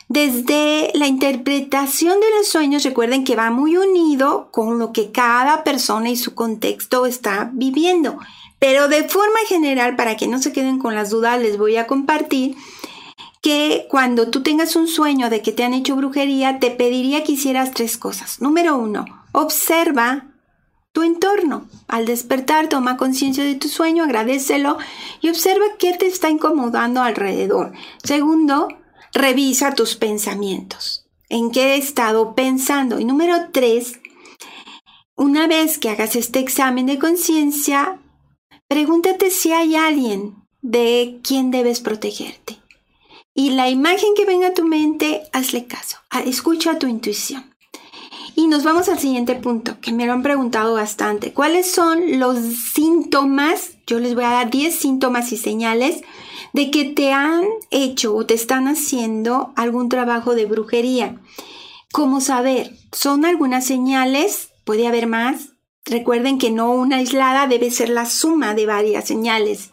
Desde 0.08 0.92
la 0.94 1.08
interpretación 1.08 2.20
de 2.20 2.30
los 2.36 2.48
sueños, 2.48 2.84
recuerden 2.84 3.24
que 3.24 3.34
va 3.34 3.50
muy 3.50 3.76
unido 3.76 4.50
con 4.52 4.78
lo 4.78 4.92
que 4.92 5.10
cada 5.10 5.64
persona 5.64 6.10
y 6.10 6.16
su 6.16 6.34
contexto 6.34 7.06
está 7.06 7.50
viviendo. 7.52 8.18
Pero 8.58 8.88
de 8.88 9.08
forma 9.08 9.38
general, 9.48 9.96
para 9.96 10.16
que 10.16 10.28
no 10.28 10.40
se 10.40 10.52
queden 10.52 10.78
con 10.78 10.94
las 10.94 11.10
dudas, 11.10 11.40
les 11.40 11.58
voy 11.58 11.76
a 11.76 11.86
compartir 11.86 12.56
que 13.46 13.86
cuando 13.88 14.28
tú 14.28 14.42
tengas 14.42 14.74
un 14.74 14.88
sueño 14.88 15.30
de 15.30 15.40
que 15.40 15.52
te 15.52 15.62
han 15.62 15.72
hecho 15.72 15.94
brujería, 15.94 16.58
te 16.58 16.72
pediría 16.72 17.22
que 17.22 17.32
hicieras 17.32 17.70
tres 17.70 17.96
cosas. 17.96 18.40
Número 18.40 18.76
uno, 18.76 19.04
observa 19.30 20.32
tu 20.90 21.04
entorno. 21.04 21.68
Al 21.86 22.06
despertar, 22.06 22.68
toma 22.68 22.96
conciencia 22.96 23.44
de 23.44 23.54
tu 23.54 23.68
sueño, 23.68 24.02
agradecelo 24.02 24.78
y 25.20 25.28
observa 25.28 25.64
qué 25.78 25.92
te 25.92 26.08
está 26.08 26.28
incomodando 26.28 27.02
alrededor. 27.02 27.72
Segundo, 28.02 28.66
Revisa 29.12 29.76
tus 29.76 29.94
pensamientos. 29.94 31.06
¿En 31.28 31.52
qué 31.52 31.74
he 31.74 31.76
estado 31.78 32.34
pensando? 32.34 32.98
Y 32.98 33.04
número 33.04 33.48
tres, 33.52 34.00
una 35.14 35.46
vez 35.46 35.78
que 35.78 35.88
hagas 35.88 36.16
este 36.16 36.40
examen 36.40 36.84
de 36.86 36.98
conciencia, 36.98 38.02
pregúntate 38.66 39.30
si 39.30 39.52
hay 39.52 39.76
alguien 39.76 40.34
de 40.62 41.20
quien 41.22 41.52
debes 41.52 41.78
protegerte. 41.78 42.58
Y 43.38 43.50
la 43.50 43.68
imagen 43.68 44.14
que 44.16 44.24
venga 44.24 44.48
a 44.48 44.54
tu 44.54 44.64
mente, 44.64 45.22
hazle 45.34 45.66
caso. 45.66 45.98
Ah, 46.08 46.22
escucha 46.22 46.78
tu 46.78 46.86
intuición. 46.86 47.44
Y 48.34 48.48
nos 48.48 48.64
vamos 48.64 48.88
al 48.88 48.98
siguiente 48.98 49.34
punto, 49.34 49.76
que 49.82 49.92
me 49.92 50.06
lo 50.06 50.14
han 50.14 50.22
preguntado 50.22 50.72
bastante. 50.72 51.34
¿Cuáles 51.34 51.70
son 51.70 52.18
los 52.18 52.38
síntomas? 52.38 53.72
Yo 53.86 54.00
les 54.00 54.14
voy 54.14 54.24
a 54.24 54.30
dar 54.30 54.50
10 54.50 54.74
síntomas 54.74 55.32
y 55.32 55.36
señales 55.36 56.02
de 56.54 56.70
que 56.70 56.86
te 56.86 57.12
han 57.12 57.44
hecho 57.70 58.16
o 58.16 58.24
te 58.24 58.32
están 58.32 58.68
haciendo 58.68 59.52
algún 59.54 59.90
trabajo 59.90 60.34
de 60.34 60.46
brujería. 60.46 61.20
¿Cómo 61.92 62.22
saber? 62.22 62.72
Son 62.90 63.26
algunas 63.26 63.66
señales, 63.66 64.48
puede 64.64 64.86
haber 64.86 65.06
más. 65.06 65.50
Recuerden 65.84 66.38
que 66.38 66.50
no 66.50 66.72
una 66.72 66.96
aislada 66.96 67.46
debe 67.46 67.70
ser 67.70 67.90
la 67.90 68.06
suma 68.06 68.54
de 68.54 68.64
varias 68.64 69.06
señales. 69.06 69.72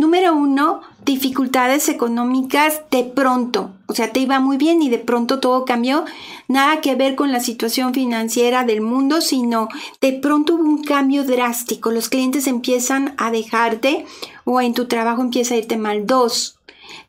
Número 0.00 0.34
uno, 0.34 0.80
dificultades 1.04 1.90
económicas 1.90 2.80
de 2.90 3.04
pronto. 3.04 3.72
O 3.84 3.94
sea, 3.94 4.10
te 4.10 4.20
iba 4.20 4.40
muy 4.40 4.56
bien 4.56 4.80
y 4.80 4.88
de 4.88 4.96
pronto 4.96 5.40
todo 5.40 5.66
cambió. 5.66 6.06
Nada 6.48 6.80
que 6.80 6.94
ver 6.94 7.16
con 7.16 7.32
la 7.32 7.40
situación 7.40 7.92
financiera 7.92 8.64
del 8.64 8.80
mundo, 8.80 9.20
sino 9.20 9.68
de 10.00 10.14
pronto 10.14 10.54
hubo 10.54 10.62
un 10.62 10.84
cambio 10.84 11.24
drástico. 11.24 11.90
Los 11.90 12.08
clientes 12.08 12.46
empiezan 12.46 13.14
a 13.18 13.30
dejarte 13.30 14.06
o 14.44 14.62
en 14.62 14.72
tu 14.72 14.86
trabajo 14.86 15.20
empieza 15.20 15.52
a 15.52 15.58
irte 15.58 15.76
mal. 15.76 16.06
Dos, 16.06 16.56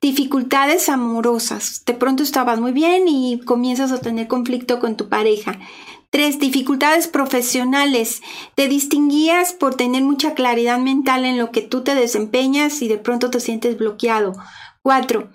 dificultades 0.02 0.90
amorosas. 0.90 1.84
De 1.86 1.94
pronto 1.94 2.24
estabas 2.24 2.60
muy 2.60 2.74
bien 2.74 3.08
y 3.08 3.40
comienzas 3.40 3.94
a 3.94 4.02
tener 4.02 4.28
conflicto 4.28 4.82
con 4.82 4.98
tu 4.98 5.08
pareja. 5.08 5.58
Tres, 6.12 6.40
dificultades 6.40 7.08
profesionales. 7.08 8.22
Te 8.56 8.68
distinguías 8.68 9.54
por 9.54 9.76
tener 9.76 10.04
mucha 10.04 10.34
claridad 10.34 10.78
mental 10.78 11.24
en 11.24 11.38
lo 11.38 11.52
que 11.52 11.62
tú 11.62 11.86
te 11.86 11.96
desempeñas 11.96 12.82
y 12.82 12.90
de 12.90 12.98
pronto 12.98 13.30
te 13.30 13.40
sientes 13.40 13.78
bloqueado. 13.78 14.34
Cuatro, 14.82 15.30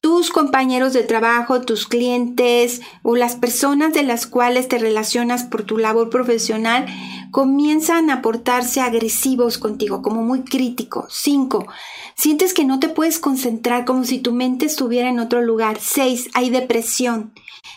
tus 0.00 0.30
compañeros 0.30 0.94
de 0.94 1.02
trabajo, 1.02 1.60
tus 1.60 1.86
clientes 1.86 2.80
o 3.02 3.14
las 3.14 3.36
personas 3.36 3.92
de 3.92 4.04
las 4.04 4.26
cuales 4.26 4.68
te 4.68 4.78
relacionas 4.78 5.44
por 5.44 5.64
tu 5.64 5.76
labor 5.76 6.08
profesional 6.08 6.86
comienzan 7.32 8.10
a 8.10 8.20
portarse 8.20 8.82
agresivos 8.82 9.56
contigo, 9.56 10.02
como 10.02 10.22
muy 10.22 10.42
críticos. 10.42 11.06
5. 11.08 11.66
Sientes 12.14 12.52
que 12.52 12.66
no 12.66 12.78
te 12.78 12.90
puedes 12.90 13.18
concentrar 13.18 13.86
como 13.86 14.04
si 14.04 14.18
tu 14.18 14.32
mente 14.32 14.66
estuviera 14.66 15.08
en 15.08 15.18
otro 15.18 15.40
lugar. 15.40 15.78
6. 15.80 16.28
Hay 16.34 16.50
depresión. 16.50 17.32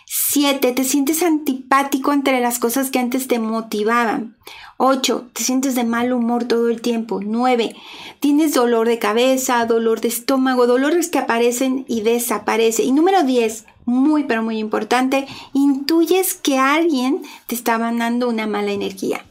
7. 0.05 0.73
Te 0.73 0.83
sientes 0.83 1.23
antipático 1.23 2.11
entre 2.11 2.41
las 2.41 2.59
cosas 2.59 2.91
que 2.91 2.99
antes 2.99 3.29
te 3.29 3.39
motivaban. 3.39 4.35
8. 4.75 5.29
Te 5.31 5.43
sientes 5.43 5.73
de 5.75 5.85
mal 5.85 6.11
humor 6.11 6.43
todo 6.43 6.69
el 6.69 6.81
tiempo. 6.81 7.21
9. 7.23 7.77
Tienes 8.19 8.53
dolor 8.53 8.89
de 8.89 8.99
cabeza, 8.99 9.65
dolor 9.65 10.01
de 10.01 10.09
estómago, 10.09 10.67
dolores 10.67 11.07
que 11.07 11.19
aparecen 11.19 11.85
y 11.87 12.01
desaparecen. 12.01 12.87
Y 12.87 12.91
número 12.91 13.23
10. 13.23 13.65
Muy, 13.85 14.25
pero 14.25 14.43
muy 14.43 14.57
importante, 14.57 15.27
intuyes 15.53 16.33
que 16.33 16.57
alguien 16.57 17.21
te 17.47 17.55
está 17.55 17.77
mandando 17.77 18.27
una 18.27 18.47
mala 18.47 18.71
energía. 18.71 19.23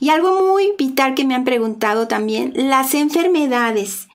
Y 0.00 0.08
algo 0.08 0.42
muy 0.52 0.72
vital 0.78 1.14
que 1.14 1.24
me 1.24 1.34
han 1.34 1.44
preguntado 1.44 2.08
también, 2.08 2.52
las 2.56 2.94
enfermedades 2.94 4.08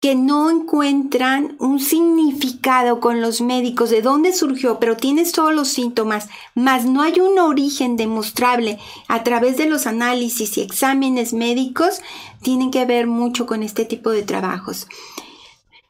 que 0.00 0.14
no 0.14 0.50
encuentran 0.50 1.56
un 1.58 1.80
significado 1.80 3.00
con 3.00 3.20
los 3.20 3.40
médicos 3.40 3.90
de 3.90 4.00
dónde 4.00 4.32
surgió, 4.32 4.78
pero 4.78 4.96
tienes 4.96 5.32
todos 5.32 5.52
los 5.52 5.68
síntomas, 5.68 6.28
mas 6.54 6.84
no 6.84 7.02
hay 7.02 7.18
un 7.18 7.38
origen 7.38 7.96
demostrable 7.96 8.78
a 9.08 9.24
través 9.24 9.56
de 9.56 9.68
los 9.68 9.86
análisis 9.86 10.56
y 10.56 10.60
exámenes 10.60 11.32
médicos, 11.32 12.00
tienen 12.42 12.70
que 12.70 12.84
ver 12.84 13.08
mucho 13.08 13.46
con 13.46 13.62
este 13.64 13.84
tipo 13.84 14.10
de 14.10 14.22
trabajos. 14.22 14.86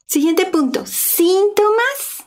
Siguiente 0.07 0.47
punto, 0.47 0.87
síntomas 0.87 2.27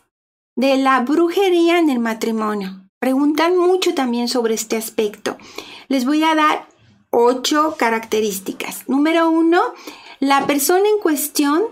de 0.55 0.77
la 0.77 0.99
brujería 0.99 1.79
en 1.79 1.89
el 1.89 1.97
matrimonio. 1.97 2.87
Preguntan 2.99 3.57
mucho 3.57 3.95
también 3.95 4.27
sobre 4.27 4.53
este 4.53 4.77
aspecto. 4.77 5.35
Les 5.87 6.05
voy 6.05 6.23
a 6.23 6.35
dar 6.35 6.70
ocho 7.11 7.75
características. 7.77 8.87
Número 8.87 9.29
uno, 9.29 9.61
la 10.19 10.47
persona 10.47 10.87
en 10.89 10.99
cuestión, 10.99 11.63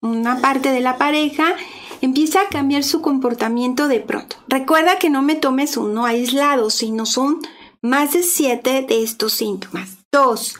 una 0.00 0.40
parte 0.40 0.70
de 0.70 0.80
la 0.80 0.98
pareja, 0.98 1.54
empieza 2.00 2.40
a 2.42 2.48
cambiar 2.48 2.82
su 2.82 3.00
comportamiento 3.00 3.86
de 3.86 4.00
pronto. 4.00 4.36
Recuerda 4.48 4.98
que 4.98 5.10
no 5.10 5.22
me 5.22 5.34
tomes 5.34 5.76
uno 5.76 6.04
aislado, 6.04 6.70
sino 6.70 7.06
son 7.06 7.40
más 7.80 8.12
de 8.12 8.22
siete 8.22 8.82
de 8.82 9.02
estos 9.02 9.34
síntomas. 9.34 9.98
Dos, 10.10 10.56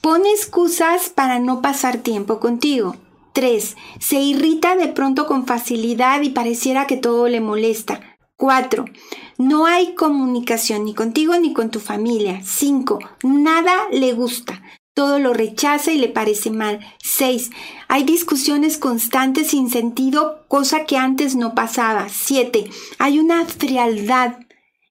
pone 0.00 0.30
excusas 0.30 1.08
para 1.08 1.38
no 1.38 1.62
pasar 1.62 1.98
tiempo 1.98 2.40
contigo. 2.40 2.96
Tres, 3.32 3.76
se 3.98 4.16
irrita 4.16 4.76
de 4.76 4.88
pronto 4.88 5.26
con 5.26 5.46
facilidad 5.46 6.20
y 6.20 6.30
pareciera 6.30 6.86
que 6.86 6.98
todo 6.98 7.28
le 7.28 7.40
molesta. 7.40 8.00
4. 8.42 8.86
No 9.38 9.66
hay 9.66 9.94
comunicación 9.94 10.84
ni 10.84 10.94
contigo 10.94 11.38
ni 11.38 11.52
con 11.52 11.70
tu 11.70 11.78
familia. 11.78 12.40
5. 12.42 12.98
Nada 13.22 13.72
le 13.92 14.14
gusta. 14.14 14.60
Todo 14.94 15.20
lo 15.20 15.32
rechaza 15.32 15.92
y 15.92 15.98
le 15.98 16.08
parece 16.08 16.50
mal. 16.50 16.80
6. 17.04 17.50
Hay 17.86 18.02
discusiones 18.02 18.78
constantes 18.78 19.50
sin 19.50 19.70
sentido, 19.70 20.44
cosa 20.48 20.86
que 20.86 20.96
antes 20.96 21.36
no 21.36 21.54
pasaba. 21.54 22.08
7. 22.08 22.68
Hay 22.98 23.20
una 23.20 23.44
frialdad 23.44 24.38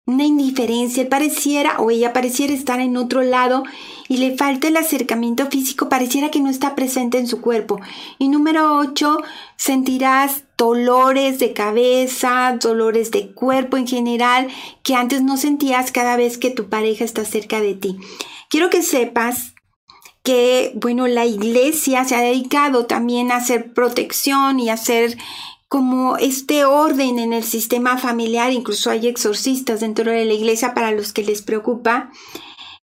una 0.05 0.25
indiferencia, 0.25 1.03
él 1.03 1.10
pareciera 1.10 1.79
o 1.79 1.91
ella 1.91 2.12
pareciera 2.12 2.53
estar 2.53 2.79
en 2.79 2.98
otro 2.98 3.22
lado 3.22 3.63
y 4.08 4.17
le 4.17 4.36
falta 4.36 4.67
el 4.67 4.77
acercamiento 4.77 5.46
físico, 5.48 5.89
pareciera 5.89 6.31
que 6.31 6.39
no 6.39 6.50
está 6.50 6.75
presente 6.75 7.17
en 7.17 7.27
su 7.27 7.39
cuerpo. 7.39 7.79
Y 8.17 8.27
número 8.27 8.77
8, 8.77 9.17
sentirás 9.58 10.43
dolores 10.58 11.39
de 11.39 11.53
cabeza, 11.53 12.58
dolores 12.60 13.12
de 13.12 13.31
cuerpo 13.34 13.77
en 13.77 13.88
general 13.88 14.48
que 14.84 14.96
antes 14.96 15.22
no 15.22 15.38
sentías 15.38 15.91
cada 15.91 16.17
vez 16.17 16.38
que 16.38 16.50
tu 16.50 16.67
pareja 16.67 17.05
está 17.05 17.24
cerca 17.24 17.62
de 17.62 17.75
ti. 17.75 17.98
Quiero 18.50 18.70
que 18.70 18.81
sepas 18.81 19.53
que, 20.24 20.72
bueno, 20.75 21.08
la 21.08 21.25
iglesia 21.25 22.03
se 22.05 22.15
ha 22.15 22.22
dedicado 22.22 22.86
también 22.86 23.31
a 23.31 23.38
hacer 23.38 23.74
protección 23.74 24.60
y 24.60 24.70
hacer 24.70 25.17
como 25.71 26.17
este 26.17 26.65
orden 26.65 27.17
en 27.17 27.31
el 27.31 27.45
sistema 27.45 27.97
familiar, 27.97 28.51
incluso 28.51 28.89
hay 28.89 29.07
exorcistas 29.07 29.79
dentro 29.79 30.11
de 30.11 30.25
la 30.25 30.33
iglesia 30.33 30.73
para 30.73 30.91
los 30.91 31.13
que 31.13 31.23
les 31.23 31.41
preocupa. 31.41 32.11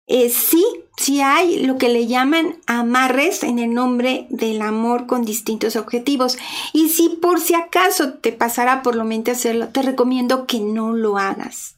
Eh, 0.06 0.30
sí, 0.30 0.64
sí 0.96 1.20
hay 1.20 1.66
lo 1.66 1.76
que 1.76 1.90
le 1.90 2.06
llaman 2.06 2.56
amarres 2.66 3.42
en 3.42 3.58
el 3.58 3.74
nombre 3.74 4.26
del 4.30 4.62
amor 4.62 5.06
con 5.06 5.26
distintos 5.26 5.76
objetivos. 5.76 6.38
Y 6.72 6.88
si 6.88 7.10
por 7.10 7.40
si 7.40 7.52
acaso 7.52 8.14
te 8.14 8.32
pasara 8.32 8.82
por 8.82 8.94
lo 8.94 9.04
mente 9.04 9.32
hacerlo, 9.32 9.68
te 9.68 9.82
recomiendo 9.82 10.46
que 10.46 10.60
no 10.60 10.94
lo 10.94 11.18
hagas. 11.18 11.76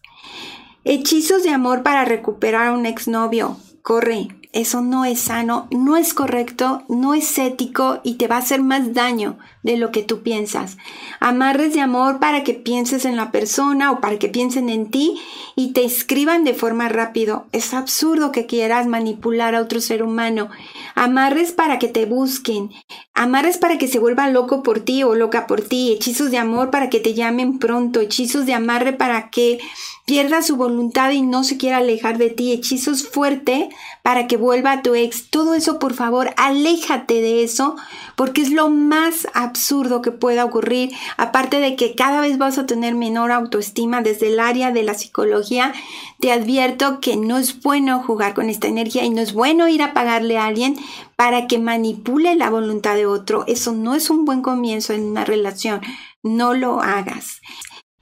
Hechizos 0.85 1.43
de 1.43 1.51
amor 1.51 1.83
para 1.83 2.05
recuperar 2.05 2.69
a 2.69 2.73
un 2.73 2.87
exnovio. 2.87 3.57
Corre, 3.83 4.29
eso 4.55 4.83
no 4.83 5.05
es 5.05 5.19
sano, 5.19 5.67
no 5.73 5.97
es 5.97 6.15
correcto, 6.15 6.85
no 6.89 7.15
es 7.15 7.39
ético 7.39 8.01
y 8.05 8.15
te 8.15 8.29
va 8.29 8.37
a 8.37 8.39
hacer 8.39 8.63
más 8.63 8.95
daño 8.95 9.37
de 9.65 9.77
lo 9.77 9.91
que 9.91 10.05
tú 10.05 10.23
piensas. 10.23 10.77
Amarres 11.19 11.75
de 11.75 11.81
amor 11.81 12.21
para 12.21 12.45
que 12.45 12.55
pienses 12.55 13.05
en 13.05 13.17
la 13.17 13.33
persona 13.33 13.91
o 13.91 14.01
para 14.01 14.17
que 14.19 14.29
piensen 14.29 14.69
en 14.69 14.93
ti 14.93 15.21
y 15.57 15.73
te 15.73 15.85
escriban 15.85 16.45
de 16.45 16.55
forma 16.55 16.89
rápido. 16.89 17.47
Es 17.51 17.75
absurdo 17.75 18.31
que 18.31 18.47
quieras 18.47 18.87
manipular 18.87 19.57
a 19.57 19.61
otro 19.61 19.81
ser 19.81 20.05
humano. 20.05 20.51
Amarres 20.95 21.51
para 21.51 21.81
que 21.81 21.89
te 21.89 22.07
busquen. 22.07 22.71
Amarres 23.13 23.59
para 23.59 23.77
que 23.77 23.89
se 23.89 23.99
vuelva 23.99 24.31
loco 24.31 24.63
por 24.63 24.81
ti 24.81 25.03
o 25.03 25.17
loca 25.17 25.49
por 25.49 25.63
ti. 25.63 25.91
Hechizos 25.93 26.31
de 26.31 26.39
amor 26.39 26.71
para 26.71 26.91
que 26.91 27.01
te 27.01 27.15
llamen 27.15 27.59
pronto. 27.59 27.99
Hechizos 28.01 28.47
de 28.47 28.55
amarre 28.55 28.93
para 28.93 29.31
que 29.31 29.59
pierda 30.05 30.43
su 30.43 30.57
voluntad 30.57 31.11
y 31.13 31.23
no 31.23 31.45
se 31.45 31.57
quiera 31.57 31.79
alejar 31.79 32.19
de 32.19 32.31
ti. 32.31 32.53
Hechizos 32.53 33.09
fuerte 33.09 33.71
para 34.03 34.27
que 34.27 34.37
vuelva 34.37 34.73
a 34.73 34.83
tu 34.83 34.95
ex. 34.95 35.31
Todo 35.31 35.55
eso, 35.55 35.79
por 35.79 35.95
favor, 35.95 36.35
aléjate 36.37 37.21
de 37.21 37.43
eso 37.43 37.77
porque 38.17 38.43
es 38.43 38.51
lo 38.51 38.69
más 38.69 39.27
absurdo 39.33 40.03
que 40.03 40.11
pueda 40.11 40.45
ocurrir. 40.45 40.93
Aparte 41.17 41.59
de 41.61 41.75
que 41.77 41.95
cada 41.95 42.21
vez 42.21 42.37
vas 42.37 42.59
a 42.59 42.67
tener 42.67 42.95
menor 42.95 43.33
autoestima 43.33 44.03
desde 44.03 44.29
el 44.29 44.41
área 44.41 44.73
de 44.73 44.83
la 44.83 44.95
psicología, 44.95 45.73
te 46.21 46.33
advierto 46.33 47.01
que 47.01 47.17
no 47.17 47.39
es 47.39 47.63
bueno 47.63 48.03
jugar 48.03 48.35
con 48.35 48.51
esta 48.51 48.69
energía 48.69 49.05
y 49.05 49.11
no 49.11 49.23
es 49.23 49.33
bueno 49.33 49.69
ir 49.69 49.83
a 49.83 49.95
pagarle 49.95 50.37
a 50.37 50.47
alguien 50.47 50.77
para 51.17 51.47
que 51.47 51.59
manipule 51.59 52.35
la 52.35 52.51
voluntad 52.51 52.95
de 52.95 53.07
otro. 53.07 53.45
Eso 53.47 53.73
no 53.73 53.95
es 53.95 54.11
un 54.11 54.25
buen 54.27 54.43
comienzo 54.43 54.93
en 54.93 55.05
una 55.05 55.25
relación. 55.25 55.81
No 56.23 56.55
lo 56.55 56.81
hagas. 56.81 57.41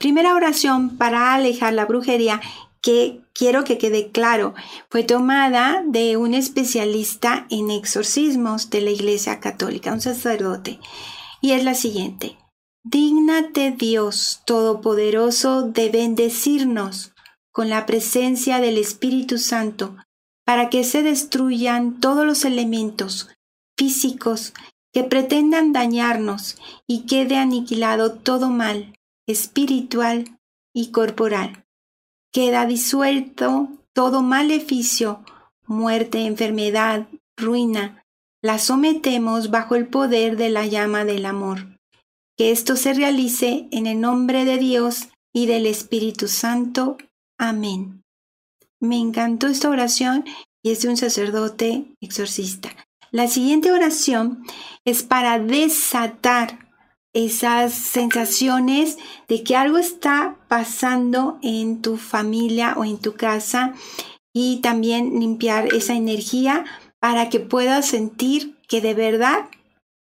Primera 0.03 0.35
oración 0.35 0.97
para 0.97 1.33
alejar 1.33 1.75
la 1.75 1.85
brujería 1.85 2.41
que 2.81 3.21
quiero 3.33 3.63
que 3.63 3.79
quede 3.79 4.11
claro, 4.11 4.53
fue 4.91 5.05
tomada 5.05 5.85
de 5.87 6.17
un 6.17 6.35
especialista 6.35 7.47
en 7.51 7.71
exorcismos 7.71 8.69
de 8.69 8.81
la 8.81 8.91
Iglesia 8.91 9.39
Católica, 9.39 9.93
un 9.93 10.01
sacerdote, 10.01 10.81
y 11.41 11.53
es 11.53 11.63
la 11.63 11.77
siguiente. 11.77 12.37
Dígnate 12.83 13.71
Dios 13.71 14.43
Todopoderoso 14.45 15.63
de 15.63 15.89
bendecirnos 15.91 17.13
con 17.53 17.69
la 17.69 17.87
presencia 17.87 18.59
del 18.59 18.79
Espíritu 18.79 19.39
Santo 19.39 19.95
para 20.45 20.69
que 20.69 20.83
se 20.83 21.05
destruyan 21.05 22.01
todos 22.01 22.27
los 22.27 22.45
elementos 22.45 23.29
físicos 23.79 24.53
que 24.93 25.05
pretendan 25.05 25.73
dañarnos 25.73 26.57
y 26.89 27.07
quede 27.07 27.37
aniquilado 27.37 28.15
todo 28.15 28.51
mal 28.51 28.93
espiritual 29.27 30.39
y 30.75 30.91
corporal. 30.91 31.65
Queda 32.33 32.67
disuelto 32.67 33.69
todo 33.93 34.23
maleficio, 34.23 35.25
muerte, 35.67 36.27
enfermedad, 36.27 37.09
ruina. 37.37 38.05
La 38.43 38.59
sometemos 38.59 39.51
bajo 39.51 39.75
el 39.75 39.87
poder 39.87 40.37
de 40.37 40.51
la 40.51 40.67
llama 40.67 41.05
del 41.05 41.27
amor. 41.27 41.79
Que 42.37 42.51
esto 42.51 42.77
se 42.77 42.95
realice 42.95 43.69
en 43.71 43.87
el 43.87 44.01
nombre 44.01 44.45
de 44.45 44.59
Dios 44.59 45.09
y 45.33 45.47
del 45.47 45.67
Espíritu 45.67 46.29
Santo. 46.29 46.97
Amén. 47.39 48.03
Me 48.81 48.99
encantó 48.99 49.47
esta 49.47 49.69
oración 49.69 50.25
y 50.63 50.71
es 50.71 50.83
de 50.83 50.89
un 50.89 50.97
sacerdote 50.97 51.95
exorcista. 52.01 52.71
La 53.11 53.29
siguiente 53.29 53.71
oración 53.71 54.43
es 54.85 55.03
para 55.03 55.39
desatar 55.39 56.62
esas 57.15 57.75
sensaciones 57.75 58.99
de 59.29 59.43
que 59.43 59.57
algo 59.57 59.79
está 59.79 60.37
pasando 60.49 61.39
en 61.43 61.83
tu 61.83 61.97
familia 61.97 62.75
o 62.77 62.85
en 62.85 62.99
tu 62.99 63.15
casa 63.15 63.75
y 64.35 64.61
también 64.61 65.21
limpiar 65.21 65.75
esa 65.75 65.95
energía 65.95 66.65
para 67.01 67.29
que 67.29 67.41
puedas 67.41 67.87
sentir 67.87 68.57
que 68.67 68.81
de 68.81 68.95
verdad 68.95 69.49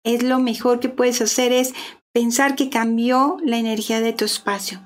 es 0.03 0.23
lo 0.23 0.39
mejor 0.39 0.79
que 0.79 0.89
puedes 0.89 1.21
hacer 1.21 1.53
es 1.53 1.73
pensar 2.13 2.55
que 2.55 2.69
cambió 2.69 3.37
la 3.43 3.57
energía 3.57 4.01
de 4.01 4.13
tu 4.13 4.25
espacio. 4.25 4.83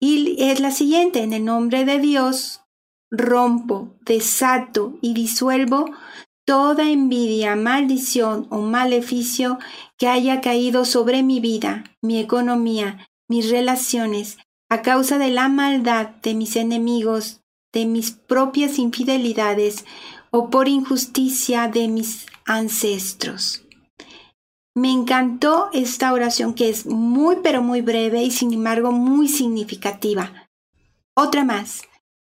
Y 0.00 0.36
es 0.38 0.60
la 0.60 0.70
siguiente, 0.70 1.22
en 1.22 1.32
el 1.32 1.44
nombre 1.44 1.84
de 1.84 1.98
Dios, 1.98 2.62
rompo, 3.10 3.94
desato 4.02 4.98
y 5.00 5.14
disuelvo 5.14 5.86
toda 6.44 6.90
envidia, 6.90 7.56
maldición 7.56 8.46
o 8.50 8.58
maleficio 8.58 9.58
que 9.96 10.08
haya 10.08 10.40
caído 10.40 10.84
sobre 10.84 11.22
mi 11.22 11.40
vida, 11.40 11.84
mi 12.02 12.18
economía, 12.18 13.08
mis 13.28 13.50
relaciones, 13.50 14.38
a 14.68 14.82
causa 14.82 15.18
de 15.18 15.30
la 15.30 15.48
maldad 15.48 16.08
de 16.22 16.34
mis 16.34 16.56
enemigos, 16.56 17.40
de 17.72 17.86
mis 17.86 18.12
propias 18.12 18.78
infidelidades 18.78 19.84
o 20.30 20.50
por 20.50 20.68
injusticia 20.68 21.68
de 21.68 21.88
mis 21.88 22.26
ancestros. 22.44 23.64
Me 24.74 24.90
encantó 24.90 25.70
esta 25.72 26.12
oración 26.12 26.54
que 26.54 26.68
es 26.68 26.86
muy 26.86 27.36
pero 27.42 27.62
muy 27.62 27.80
breve 27.80 28.24
y 28.24 28.30
sin 28.32 28.52
embargo 28.52 28.90
muy 28.90 29.28
significativa. 29.28 30.48
Otra 31.14 31.44
más. 31.44 31.82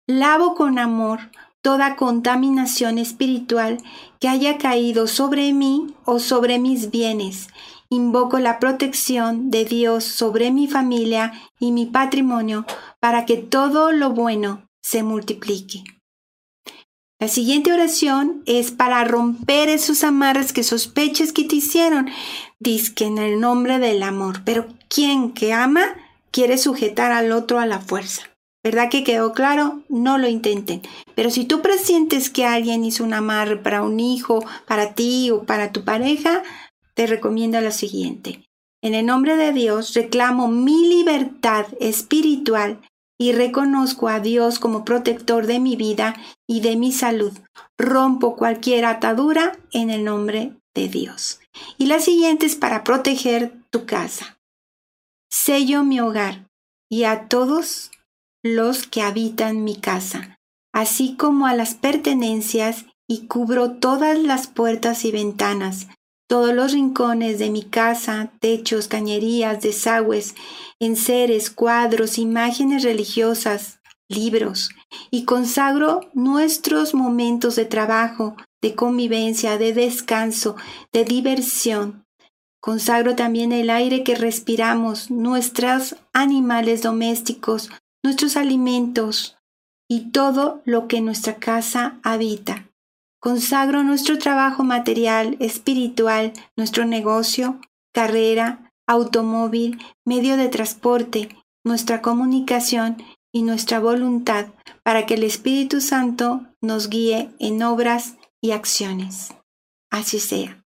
Lavo 0.06 0.54
con 0.54 0.78
amor 0.78 1.18
toda 1.62 1.96
contaminación 1.96 2.98
espiritual 2.98 3.78
que 4.20 4.28
haya 4.28 4.58
caído 4.58 5.06
sobre 5.06 5.52
mí 5.52 5.94
o 6.04 6.18
sobre 6.18 6.58
mis 6.58 6.90
bienes. 6.90 7.48
Invoco 7.90 8.38
la 8.38 8.58
protección 8.58 9.50
de 9.50 9.64
Dios 9.64 10.04
sobre 10.04 10.50
mi 10.50 10.68
familia 10.68 11.32
y 11.58 11.72
mi 11.72 11.86
patrimonio 11.86 12.66
para 13.00 13.24
que 13.24 13.36
todo 13.36 13.92
lo 13.92 14.10
bueno 14.10 14.68
se 14.82 15.02
multiplique. 15.02 15.84
La 17.20 17.26
siguiente 17.26 17.72
oración 17.72 18.42
es 18.46 18.70
para 18.70 19.02
romper 19.02 19.68
esos 19.68 20.04
amarres 20.04 20.52
que 20.52 20.62
sospeches 20.62 21.32
que 21.32 21.44
te 21.44 21.56
hicieron. 21.56 22.08
Dice 22.60 22.94
que 22.94 23.06
en 23.06 23.18
el 23.18 23.40
nombre 23.40 23.80
del 23.80 24.04
amor. 24.04 24.42
Pero 24.44 24.68
quien 24.88 25.32
que 25.32 25.52
ama 25.52 25.96
quiere 26.30 26.58
sujetar 26.58 27.10
al 27.10 27.32
otro 27.32 27.58
a 27.58 27.66
la 27.66 27.80
fuerza. 27.80 28.22
¿Verdad 28.62 28.90
que 28.90 29.04
quedó 29.04 29.32
claro? 29.32 29.82
No 29.88 30.18
lo 30.18 30.28
intenten. 30.28 30.82
Pero 31.14 31.30
si 31.30 31.44
tú 31.44 31.62
presientes 31.62 32.28
que 32.30 32.44
alguien 32.44 32.84
hizo 32.84 33.04
un 33.04 33.14
amarre 33.14 33.56
para 33.56 33.82
un 33.82 34.00
hijo, 34.00 34.44
para 34.66 34.94
ti 34.94 35.30
o 35.30 35.44
para 35.44 35.72
tu 35.72 35.84
pareja, 35.84 36.42
te 36.94 37.06
recomiendo 37.06 37.60
lo 37.60 37.70
siguiente. 37.70 38.44
En 38.82 38.94
el 38.94 39.06
nombre 39.06 39.36
de 39.36 39.52
Dios 39.52 39.94
reclamo 39.94 40.48
mi 40.48 40.88
libertad 40.88 41.66
espiritual 41.80 42.80
y 43.18 43.32
reconozco 43.32 44.08
a 44.08 44.20
Dios 44.20 44.58
como 44.58 44.84
protector 44.84 45.46
de 45.46 45.58
mi 45.58 45.74
vida 45.76 46.14
y 46.46 46.60
de 46.60 46.76
mi 46.76 46.92
salud. 46.92 47.32
Rompo 47.76 48.36
cualquier 48.36 48.84
atadura 48.84 49.58
en 49.72 49.90
el 49.90 50.04
nombre 50.04 50.52
de 50.74 50.88
Dios. 50.88 51.40
Y 51.76 51.86
la 51.86 51.98
siguiente 51.98 52.46
es 52.46 52.54
para 52.54 52.84
proteger 52.84 53.52
tu 53.70 53.84
casa. 53.84 54.38
Sello 55.28 55.82
mi 55.82 56.00
hogar 56.00 56.48
y 56.88 57.04
a 57.04 57.28
todos 57.28 57.90
los 58.42 58.86
que 58.86 59.02
habitan 59.02 59.64
mi 59.64 59.76
casa, 59.76 60.38
así 60.72 61.16
como 61.16 61.46
a 61.46 61.54
las 61.54 61.74
pertenencias 61.74 62.86
y 63.08 63.26
cubro 63.26 63.72
todas 63.72 64.18
las 64.18 64.46
puertas 64.46 65.04
y 65.04 65.10
ventanas, 65.10 65.88
todos 66.28 66.54
los 66.54 66.72
rincones 66.72 67.38
de 67.38 67.50
mi 67.50 67.62
casa, 67.62 68.32
techos, 68.40 68.86
cañerías, 68.86 69.62
desagües, 69.62 70.34
enseres, 70.78 71.50
cuadros, 71.50 72.18
imágenes 72.18 72.82
religiosas, 72.82 73.80
libros, 74.08 74.70
y 75.10 75.24
consagro 75.24 76.00
nuestros 76.12 76.94
momentos 76.94 77.56
de 77.56 77.64
trabajo, 77.64 78.36
de 78.60 78.74
convivencia, 78.74 79.58
de 79.58 79.72
descanso, 79.72 80.56
de 80.92 81.04
diversión. 81.04 82.04
Consagro 82.60 83.14
también 83.14 83.52
el 83.52 83.70
aire 83.70 84.04
que 84.04 84.14
respiramos, 84.14 85.10
nuestros 85.10 85.96
animales 86.12 86.82
domésticos, 86.82 87.70
nuestros 88.02 88.36
alimentos 88.36 89.36
y 89.88 90.10
todo 90.10 90.62
lo 90.64 90.88
que 90.88 91.00
nuestra 91.00 91.36
casa 91.36 91.98
habita. 92.02 92.68
Consagro 93.20 93.82
nuestro 93.82 94.18
trabajo 94.18 94.62
material, 94.62 95.36
espiritual, 95.40 96.32
nuestro 96.56 96.84
negocio, 96.84 97.60
carrera, 97.92 98.72
automóvil, 98.86 99.78
medio 100.04 100.36
de 100.36 100.48
transporte, 100.48 101.28
nuestra 101.64 102.00
comunicación 102.00 103.02
y 103.32 103.42
nuestra 103.42 103.80
voluntad 103.80 104.46
para 104.82 105.04
que 105.04 105.14
el 105.14 105.24
Espíritu 105.24 105.80
Santo 105.80 106.46
nos 106.60 106.88
guíe 106.88 107.30
en 107.38 107.62
obras 107.62 108.16
y 108.40 108.52
acciones. 108.52 109.34
Así 109.90 110.20
sea. 110.20 110.64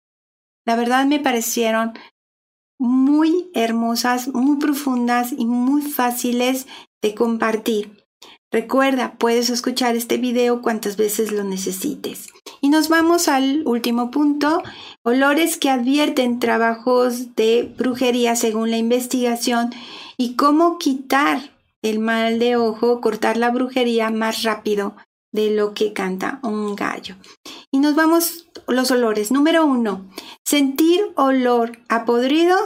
La 0.65 0.75
verdad 0.75 1.05
me 1.05 1.19
parecieron 1.19 1.93
muy 2.77 3.49
hermosas, 3.53 4.27
muy 4.27 4.57
profundas 4.57 5.31
y 5.31 5.45
muy 5.45 5.81
fáciles 5.81 6.67
compartir. 7.13 8.05
Recuerda, 8.51 9.15
puedes 9.17 9.49
escuchar 9.49 9.95
este 9.95 10.17
video 10.17 10.61
cuantas 10.61 10.95
veces 10.95 11.31
lo 11.31 11.43
necesites. 11.43 12.29
Y 12.61 12.69
nos 12.69 12.87
vamos 12.87 13.27
al 13.27 13.63
último 13.67 14.11
punto, 14.11 14.63
olores 15.03 15.57
que 15.57 15.69
advierten 15.69 16.39
trabajos 16.39 17.35
de 17.35 17.73
brujería 17.77 18.35
según 18.35 18.71
la 18.71 18.77
investigación 18.77 19.71
y 20.17 20.35
cómo 20.35 20.77
quitar 20.77 21.51
el 21.81 21.99
mal 21.99 22.39
de 22.39 22.55
ojo, 22.55 23.01
cortar 23.01 23.37
la 23.37 23.51
brujería 23.51 24.09
más 24.09 24.43
rápido 24.43 24.95
de 25.31 25.51
lo 25.51 25.73
que 25.73 25.91
canta 25.91 26.39
un 26.41 26.75
gallo. 26.75 27.15
Y 27.71 27.79
nos 27.79 27.93
vamos 27.95 28.47
los 28.67 28.89
olores. 28.89 29.31
Número 29.31 29.65
uno, 29.65 30.09
sentir 30.45 31.01
olor 31.15 31.79
a 31.89 32.05
podrido. 32.05 32.57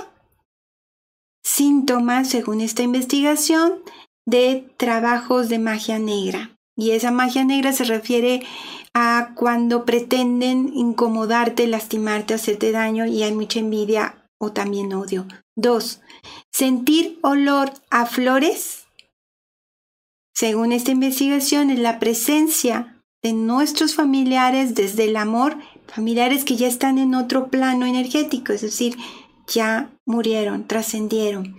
Síntomas, 1.44 2.30
según 2.30 2.62
esta 2.62 2.84
investigación, 2.84 3.82
de 4.26 4.72
trabajos 4.78 5.50
de 5.50 5.60
magia 5.60 6.00
negra. 6.00 6.56
Y 6.76 6.92
esa 6.92 7.12
magia 7.12 7.44
negra 7.44 7.74
se 7.74 7.84
refiere 7.84 8.42
a 8.94 9.34
cuando 9.36 9.86
pretenden 9.86 10.72
incomodarte, 10.74 11.68
lastimarte, 11.68 12.34
hacerte 12.34 12.72
daño 12.72 13.06
y 13.06 13.24
hay 13.24 13.34
mucha 13.34 13.60
envidia 13.60 14.30
o 14.40 14.52
también 14.52 14.94
odio. 14.94 15.28
Dos, 15.56 16.02
sentir 16.52 17.20
olor 17.22 17.72
a 17.90 18.06
flores. 18.06 18.86
Según 20.34 20.72
esta 20.72 20.92
investigación, 20.92 21.70
es 21.70 21.80
la 21.80 22.00
presencia 22.00 23.04
de 23.22 23.34
nuestros 23.34 23.96
familiares 23.96 24.76
desde 24.76 25.06
el 25.06 25.18
amor, 25.18 25.58
familiares 25.88 26.46
que 26.46 26.56
ya 26.56 26.68
están 26.68 26.98
en 26.98 27.16
otro 27.16 27.50
plano 27.50 27.86
energético, 27.86 28.54
es 28.54 28.62
decir, 28.62 28.96
ya 29.48 29.92
murieron, 30.06 30.66
trascendieron. 30.68 31.58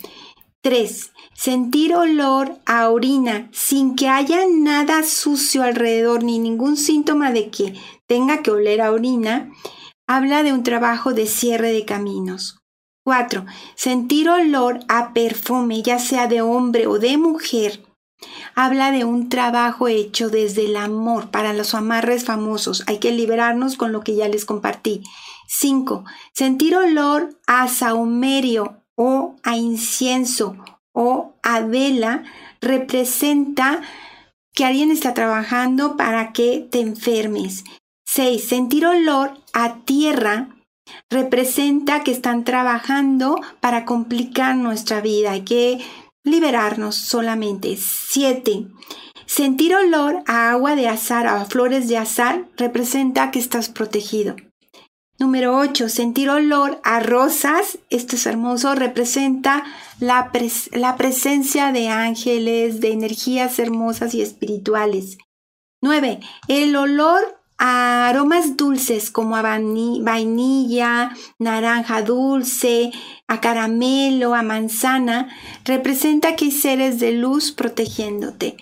3. 0.62 1.12
Sentir 1.35 1.94
olor 1.94 2.59
a 2.66 2.90
orina 2.90 3.49
sin 3.51 3.96
que 3.96 4.09
haya 4.09 4.40
nada 4.46 5.03
sucio 5.05 5.62
alrededor 5.62 6.23
ni 6.23 6.38
ningún 6.38 6.77
síntoma 6.77 7.33
de 7.33 7.49
que 7.49 7.75
tenga 8.07 8.42
que 8.42 8.51
oler 8.51 8.83
a 8.83 8.92
orina, 8.92 9.51
habla 10.07 10.42
de 10.42 10.53
un 10.53 10.62
trabajo 10.62 11.14
de 11.14 11.27
cierre 11.27 11.73
de 11.73 11.87
caminos. 11.87 12.59
4. 13.05 13.46
Sentir 13.75 14.29
olor 14.29 14.81
a 14.88 15.14
perfume, 15.14 15.81
ya 15.81 15.99
sea 15.99 16.27
de 16.27 16.42
hombre 16.42 16.87
o 16.87 16.99
de 16.99 17.16
mujer, 17.16 17.83
habla 18.55 18.92
de 18.92 19.07
un 19.07 19.31
trabajo 19.31 19.88
hecho 19.88 20.29
desde 20.29 20.66
el 20.66 20.77
amor 20.77 21.31
para 21.31 21.55
los 21.55 21.75
amarres 21.75 22.25
famosos. 22.27 22.85
Hay 22.87 22.99
que 22.99 23.12
liberarnos 23.12 23.77
con 23.77 23.92
lo 23.92 24.03
que 24.03 24.14
ya 24.14 24.29
les 24.29 24.44
compartí. 24.44 25.03
5. 25.49 26.05
Sentir 26.35 26.77
olor 26.77 27.31
a 27.46 27.66
saumerio 27.68 28.80
o 29.03 29.35
a 29.43 29.57
incienso 29.57 30.59
o 30.93 31.33
a 31.43 31.61
vela 31.61 32.23
representa 32.61 33.81
que 34.55 34.67
alguien 34.67 34.91
está 34.91 35.15
trabajando 35.15 35.97
para 35.97 36.33
que 36.33 36.69
te 36.71 36.81
enfermes. 36.81 37.65
6. 38.05 38.47
Sentir 38.47 38.85
olor 38.85 39.39
a 39.55 39.77
tierra 39.87 40.51
representa 41.09 42.05
que 42.05 42.11
están 42.11 42.45
trabajando 42.45 43.37
para 43.61 43.87
complicar 43.87 44.55
nuestra 44.55 45.01
vida. 45.01 45.31
Hay 45.31 45.45
que 45.45 45.79
liberarnos 46.23 46.97
solamente. 46.97 47.79
7. 47.79 48.67
Sentir 49.25 49.75
olor 49.75 50.23
a 50.27 50.51
agua 50.51 50.77
de 50.77 50.89
azar, 50.89 51.27
a 51.27 51.43
flores 51.47 51.89
de 51.89 51.97
azar, 51.97 52.45
representa 52.59 53.31
que 53.31 53.39
estás 53.39 53.71
protegido. 53.71 54.37
Número 55.20 55.54
8. 55.59 55.90
Sentir 55.90 56.30
olor 56.30 56.80
a 56.83 56.98
rosas. 56.98 57.78
Esto 57.90 58.16
es 58.16 58.24
hermoso. 58.24 58.74
Representa 58.74 59.64
la, 59.98 60.30
presencia 60.96 61.72
de 61.72 61.88
ángeles, 61.88 62.80
de 62.80 62.92
energías 62.92 63.59
hermosas 63.59 64.14
y 64.14 64.22
espirituales. 64.22 65.18
9. 65.83 66.20
El 66.48 66.74
olor 66.74 67.20
a 67.59 68.09
aromas 68.09 68.56
dulces 68.56 69.11
como 69.11 69.37
a 69.37 69.42
vainilla, 69.42 71.14
naranja 71.38 72.00
dulce, 72.00 72.90
a 73.28 73.42
caramelo, 73.42 74.35
a 74.35 74.40
manzana, 74.40 75.28
representa 75.66 76.35
que 76.35 76.46
hay 76.46 76.50
seres 76.50 76.98
de 76.98 77.12
luz 77.12 77.52
protegiéndote. 77.52 78.56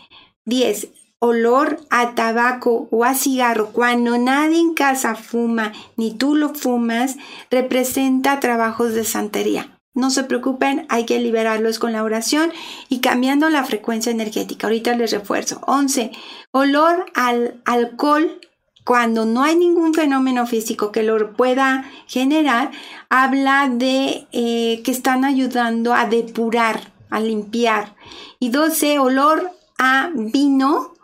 10 0.44 0.88
olor 1.20 1.80
a 1.90 2.14
tabaco 2.14 2.88
o 2.90 3.04
a 3.04 3.14
cigarro 3.14 3.70
cuando 3.72 4.18
nadie 4.18 4.60
en 4.60 4.74
casa 4.74 5.14
fuma 5.14 5.72
ni 5.96 6.14
tú 6.14 6.34
lo 6.36 6.54
fumas 6.54 7.16
representa 7.50 8.40
trabajos 8.40 8.94
de 8.94 9.04
santería. 9.04 9.78
No 9.94 10.10
se 10.10 10.22
preocupen, 10.22 10.86
hay 10.88 11.06
que 11.06 11.18
liberarlos 11.18 11.80
con 11.80 11.92
la 11.92 12.04
oración 12.04 12.52
y 12.88 13.00
cambiando 13.00 13.50
la 13.50 13.64
frecuencia 13.64 14.12
energética. 14.12 14.68
Ahorita 14.68 14.94
les 14.94 15.10
refuerzo. 15.10 15.60
11. 15.66 16.12
Olor 16.52 17.06
al 17.14 17.60
alcohol 17.64 18.38
cuando 18.84 19.24
no 19.24 19.42
hay 19.42 19.56
ningún 19.56 19.94
fenómeno 19.94 20.46
físico 20.46 20.92
que 20.92 21.02
lo 21.02 21.32
pueda 21.32 21.90
generar, 22.06 22.70
habla 23.10 23.68
de 23.68 24.28
eh, 24.30 24.82
que 24.84 24.92
están 24.92 25.24
ayudando 25.24 25.92
a 25.92 26.06
depurar, 26.06 26.92
a 27.10 27.18
limpiar. 27.18 27.96
Y 28.38 28.50
12. 28.50 29.00
Olor 29.00 29.50
a 29.78 30.10
vino 30.14 30.94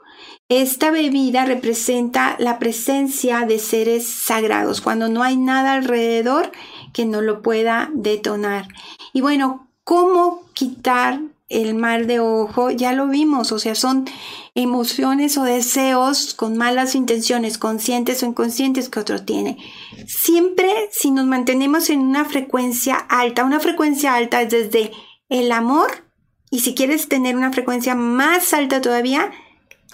esta 0.62 0.90
bebida 0.90 1.44
representa 1.44 2.36
la 2.38 2.58
presencia 2.58 3.46
de 3.46 3.58
seres 3.58 4.06
sagrados, 4.06 4.80
cuando 4.80 5.08
no 5.08 5.22
hay 5.22 5.36
nada 5.36 5.74
alrededor 5.74 6.52
que 6.92 7.06
no 7.06 7.20
lo 7.20 7.42
pueda 7.42 7.90
detonar. 7.94 8.68
Y 9.12 9.20
bueno, 9.20 9.68
¿cómo 9.84 10.42
quitar 10.54 11.20
el 11.48 11.74
mal 11.74 12.06
de 12.06 12.20
ojo? 12.20 12.70
Ya 12.70 12.92
lo 12.92 13.06
vimos, 13.08 13.52
o 13.52 13.58
sea, 13.58 13.74
son 13.74 14.06
emociones 14.54 15.36
o 15.36 15.44
deseos 15.44 16.34
con 16.34 16.56
malas 16.56 16.94
intenciones, 16.94 17.58
conscientes 17.58 18.22
o 18.22 18.26
inconscientes 18.26 18.88
que 18.88 19.00
otro 19.00 19.22
tiene. 19.24 19.58
Siempre 20.06 20.88
si 20.92 21.10
nos 21.10 21.26
mantenemos 21.26 21.90
en 21.90 22.00
una 22.00 22.24
frecuencia 22.24 22.96
alta, 22.96 23.44
una 23.44 23.60
frecuencia 23.60 24.14
alta 24.14 24.42
es 24.42 24.50
desde 24.50 24.92
el 25.28 25.50
amor 25.52 26.04
y 26.50 26.60
si 26.60 26.74
quieres 26.74 27.08
tener 27.08 27.36
una 27.36 27.52
frecuencia 27.52 27.96
más 27.96 28.52
alta 28.52 28.80
todavía, 28.80 29.32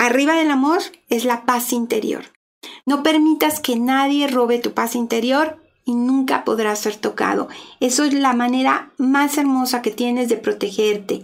Arriba 0.01 0.35
del 0.35 0.51
amor 0.51 0.81
es 1.11 1.27
la 1.27 1.45
paz 1.45 1.75
interior. 1.75 2.25
No 2.87 3.03
permitas 3.03 3.61
que 3.61 3.77
nadie 3.77 4.29
robe 4.29 4.59
tu 4.59 4.73
paz 4.73 4.95
interior 4.95 5.59
y 5.85 5.95
nunca 5.95 6.43
podrás 6.43 6.79
ser 6.79 6.97
tocado. 6.97 7.49
Eso 7.81 8.05
es 8.05 8.15
la 8.15 8.33
manera 8.33 8.95
más 8.97 9.37
hermosa 9.37 9.83
que 9.83 9.91
tienes 9.91 10.31
de 10.31 10.39
protegerte. 10.39 11.21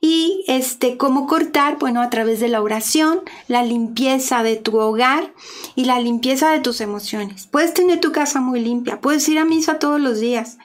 Y 0.00 0.44
este, 0.46 0.96
cómo 0.96 1.26
cortar, 1.26 1.78
bueno, 1.80 2.00
a 2.00 2.08
través 2.08 2.38
de 2.38 2.46
la 2.46 2.62
oración, 2.62 3.22
la 3.48 3.64
limpieza 3.64 4.44
de 4.44 4.54
tu 4.54 4.78
hogar 4.78 5.34
y 5.74 5.86
la 5.86 5.98
limpieza 5.98 6.52
de 6.52 6.60
tus 6.60 6.80
emociones. 6.80 7.48
Puedes 7.48 7.74
tener 7.74 7.98
tu 7.98 8.12
casa 8.12 8.40
muy 8.40 8.60
limpia, 8.60 9.00
puedes 9.00 9.28
ir 9.28 9.40
a 9.40 9.44
misa 9.44 9.80
todos 9.80 10.00
los 10.00 10.20
días, 10.20 10.58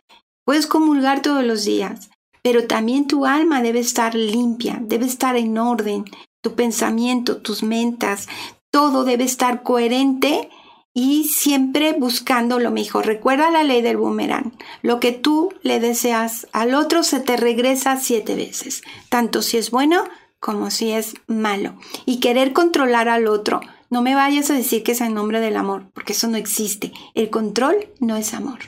puedes 0.45 0.67
comulgar 0.67 1.23
todos 1.23 1.43
los 1.43 1.65
días, 1.65 2.12
pero 2.43 2.67
también 2.67 3.08
tu 3.08 3.25
alma 3.25 3.63
debe 3.63 3.80
estar 3.80 4.13
limpia, 4.13 4.77
debe 4.80 5.08
estar 5.08 5.36
en 5.38 5.58
orden, 5.58 6.06
tu 6.41 6.56
pensamiento, 6.56 7.38
tus 7.38 7.63
mentas, 7.63 8.27
todo 8.71 9.04
debe 9.04 9.23
estar 9.23 9.63
coherente 9.63 10.49
y 10.93 11.25
siempre 11.25 11.93
buscando 11.93 12.60
lo 12.60 12.71
mejor. 12.71 13.06
Recuerda 13.06 13.51
la 13.51 13.63
ley 13.63 13.82
del 13.82 13.97
boomerang. 13.97 14.54
Lo 14.82 14.99
que 14.99 15.12
tú 15.12 15.54
le 15.62 15.80
deseas 15.80 16.47
al 16.51 16.73
otro 16.73 17.04
se 17.04 17.19
te 17.19 17.38
regresa 17.38 17.97
siete 17.97 18.36
veces, 18.36 18.82
tanto 19.10 19.41
si 19.41 19.58
es 19.58 19.71
bueno 19.71 20.04
como 20.39 20.71
si 20.71 20.91
es 20.91 21.13
malo. 21.27 21.75
Y 22.06 22.19
querer 22.19 22.51
controlar 22.51 23.08
al 23.08 23.27
otro. 23.27 23.62
No 23.89 24.01
me 24.01 24.15
vayas 24.15 24.49
a 24.49 24.56
decir 24.56 24.84
que 24.84 24.93
es 24.93 25.01
en 25.01 25.13
nombre 25.13 25.39
del 25.39 25.58
amor, 25.58 25.84
porque 25.93 26.13
eso 26.13 26.27
no 26.27 26.38
existe. 26.38 26.93
El 27.13 27.30
control 27.30 27.75
no 27.99 28.15
es 28.15 28.34
amor. 28.34 28.60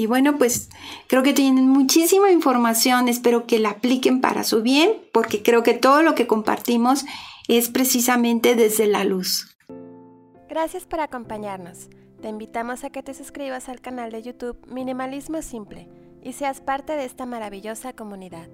Y 0.00 0.06
bueno, 0.06 0.38
pues 0.38 0.70
creo 1.08 1.22
que 1.22 1.34
tienen 1.34 1.68
muchísima 1.68 2.30
información, 2.30 3.06
espero 3.06 3.46
que 3.46 3.58
la 3.58 3.68
apliquen 3.68 4.22
para 4.22 4.44
su 4.44 4.62
bien, 4.62 4.94
porque 5.12 5.42
creo 5.42 5.62
que 5.62 5.74
todo 5.74 6.02
lo 6.02 6.14
que 6.14 6.26
compartimos 6.26 7.04
es 7.48 7.68
precisamente 7.68 8.54
desde 8.54 8.86
la 8.86 9.04
luz. 9.04 9.58
Gracias 10.48 10.86
por 10.86 11.00
acompañarnos. 11.00 11.90
Te 12.22 12.30
invitamos 12.30 12.82
a 12.82 12.88
que 12.88 13.02
te 13.02 13.12
suscribas 13.12 13.68
al 13.68 13.82
canal 13.82 14.10
de 14.10 14.22
YouTube 14.22 14.56
Minimalismo 14.68 15.42
Simple 15.42 15.86
y 16.22 16.32
seas 16.32 16.62
parte 16.62 16.94
de 16.94 17.04
esta 17.04 17.26
maravillosa 17.26 17.92
comunidad. 17.92 18.48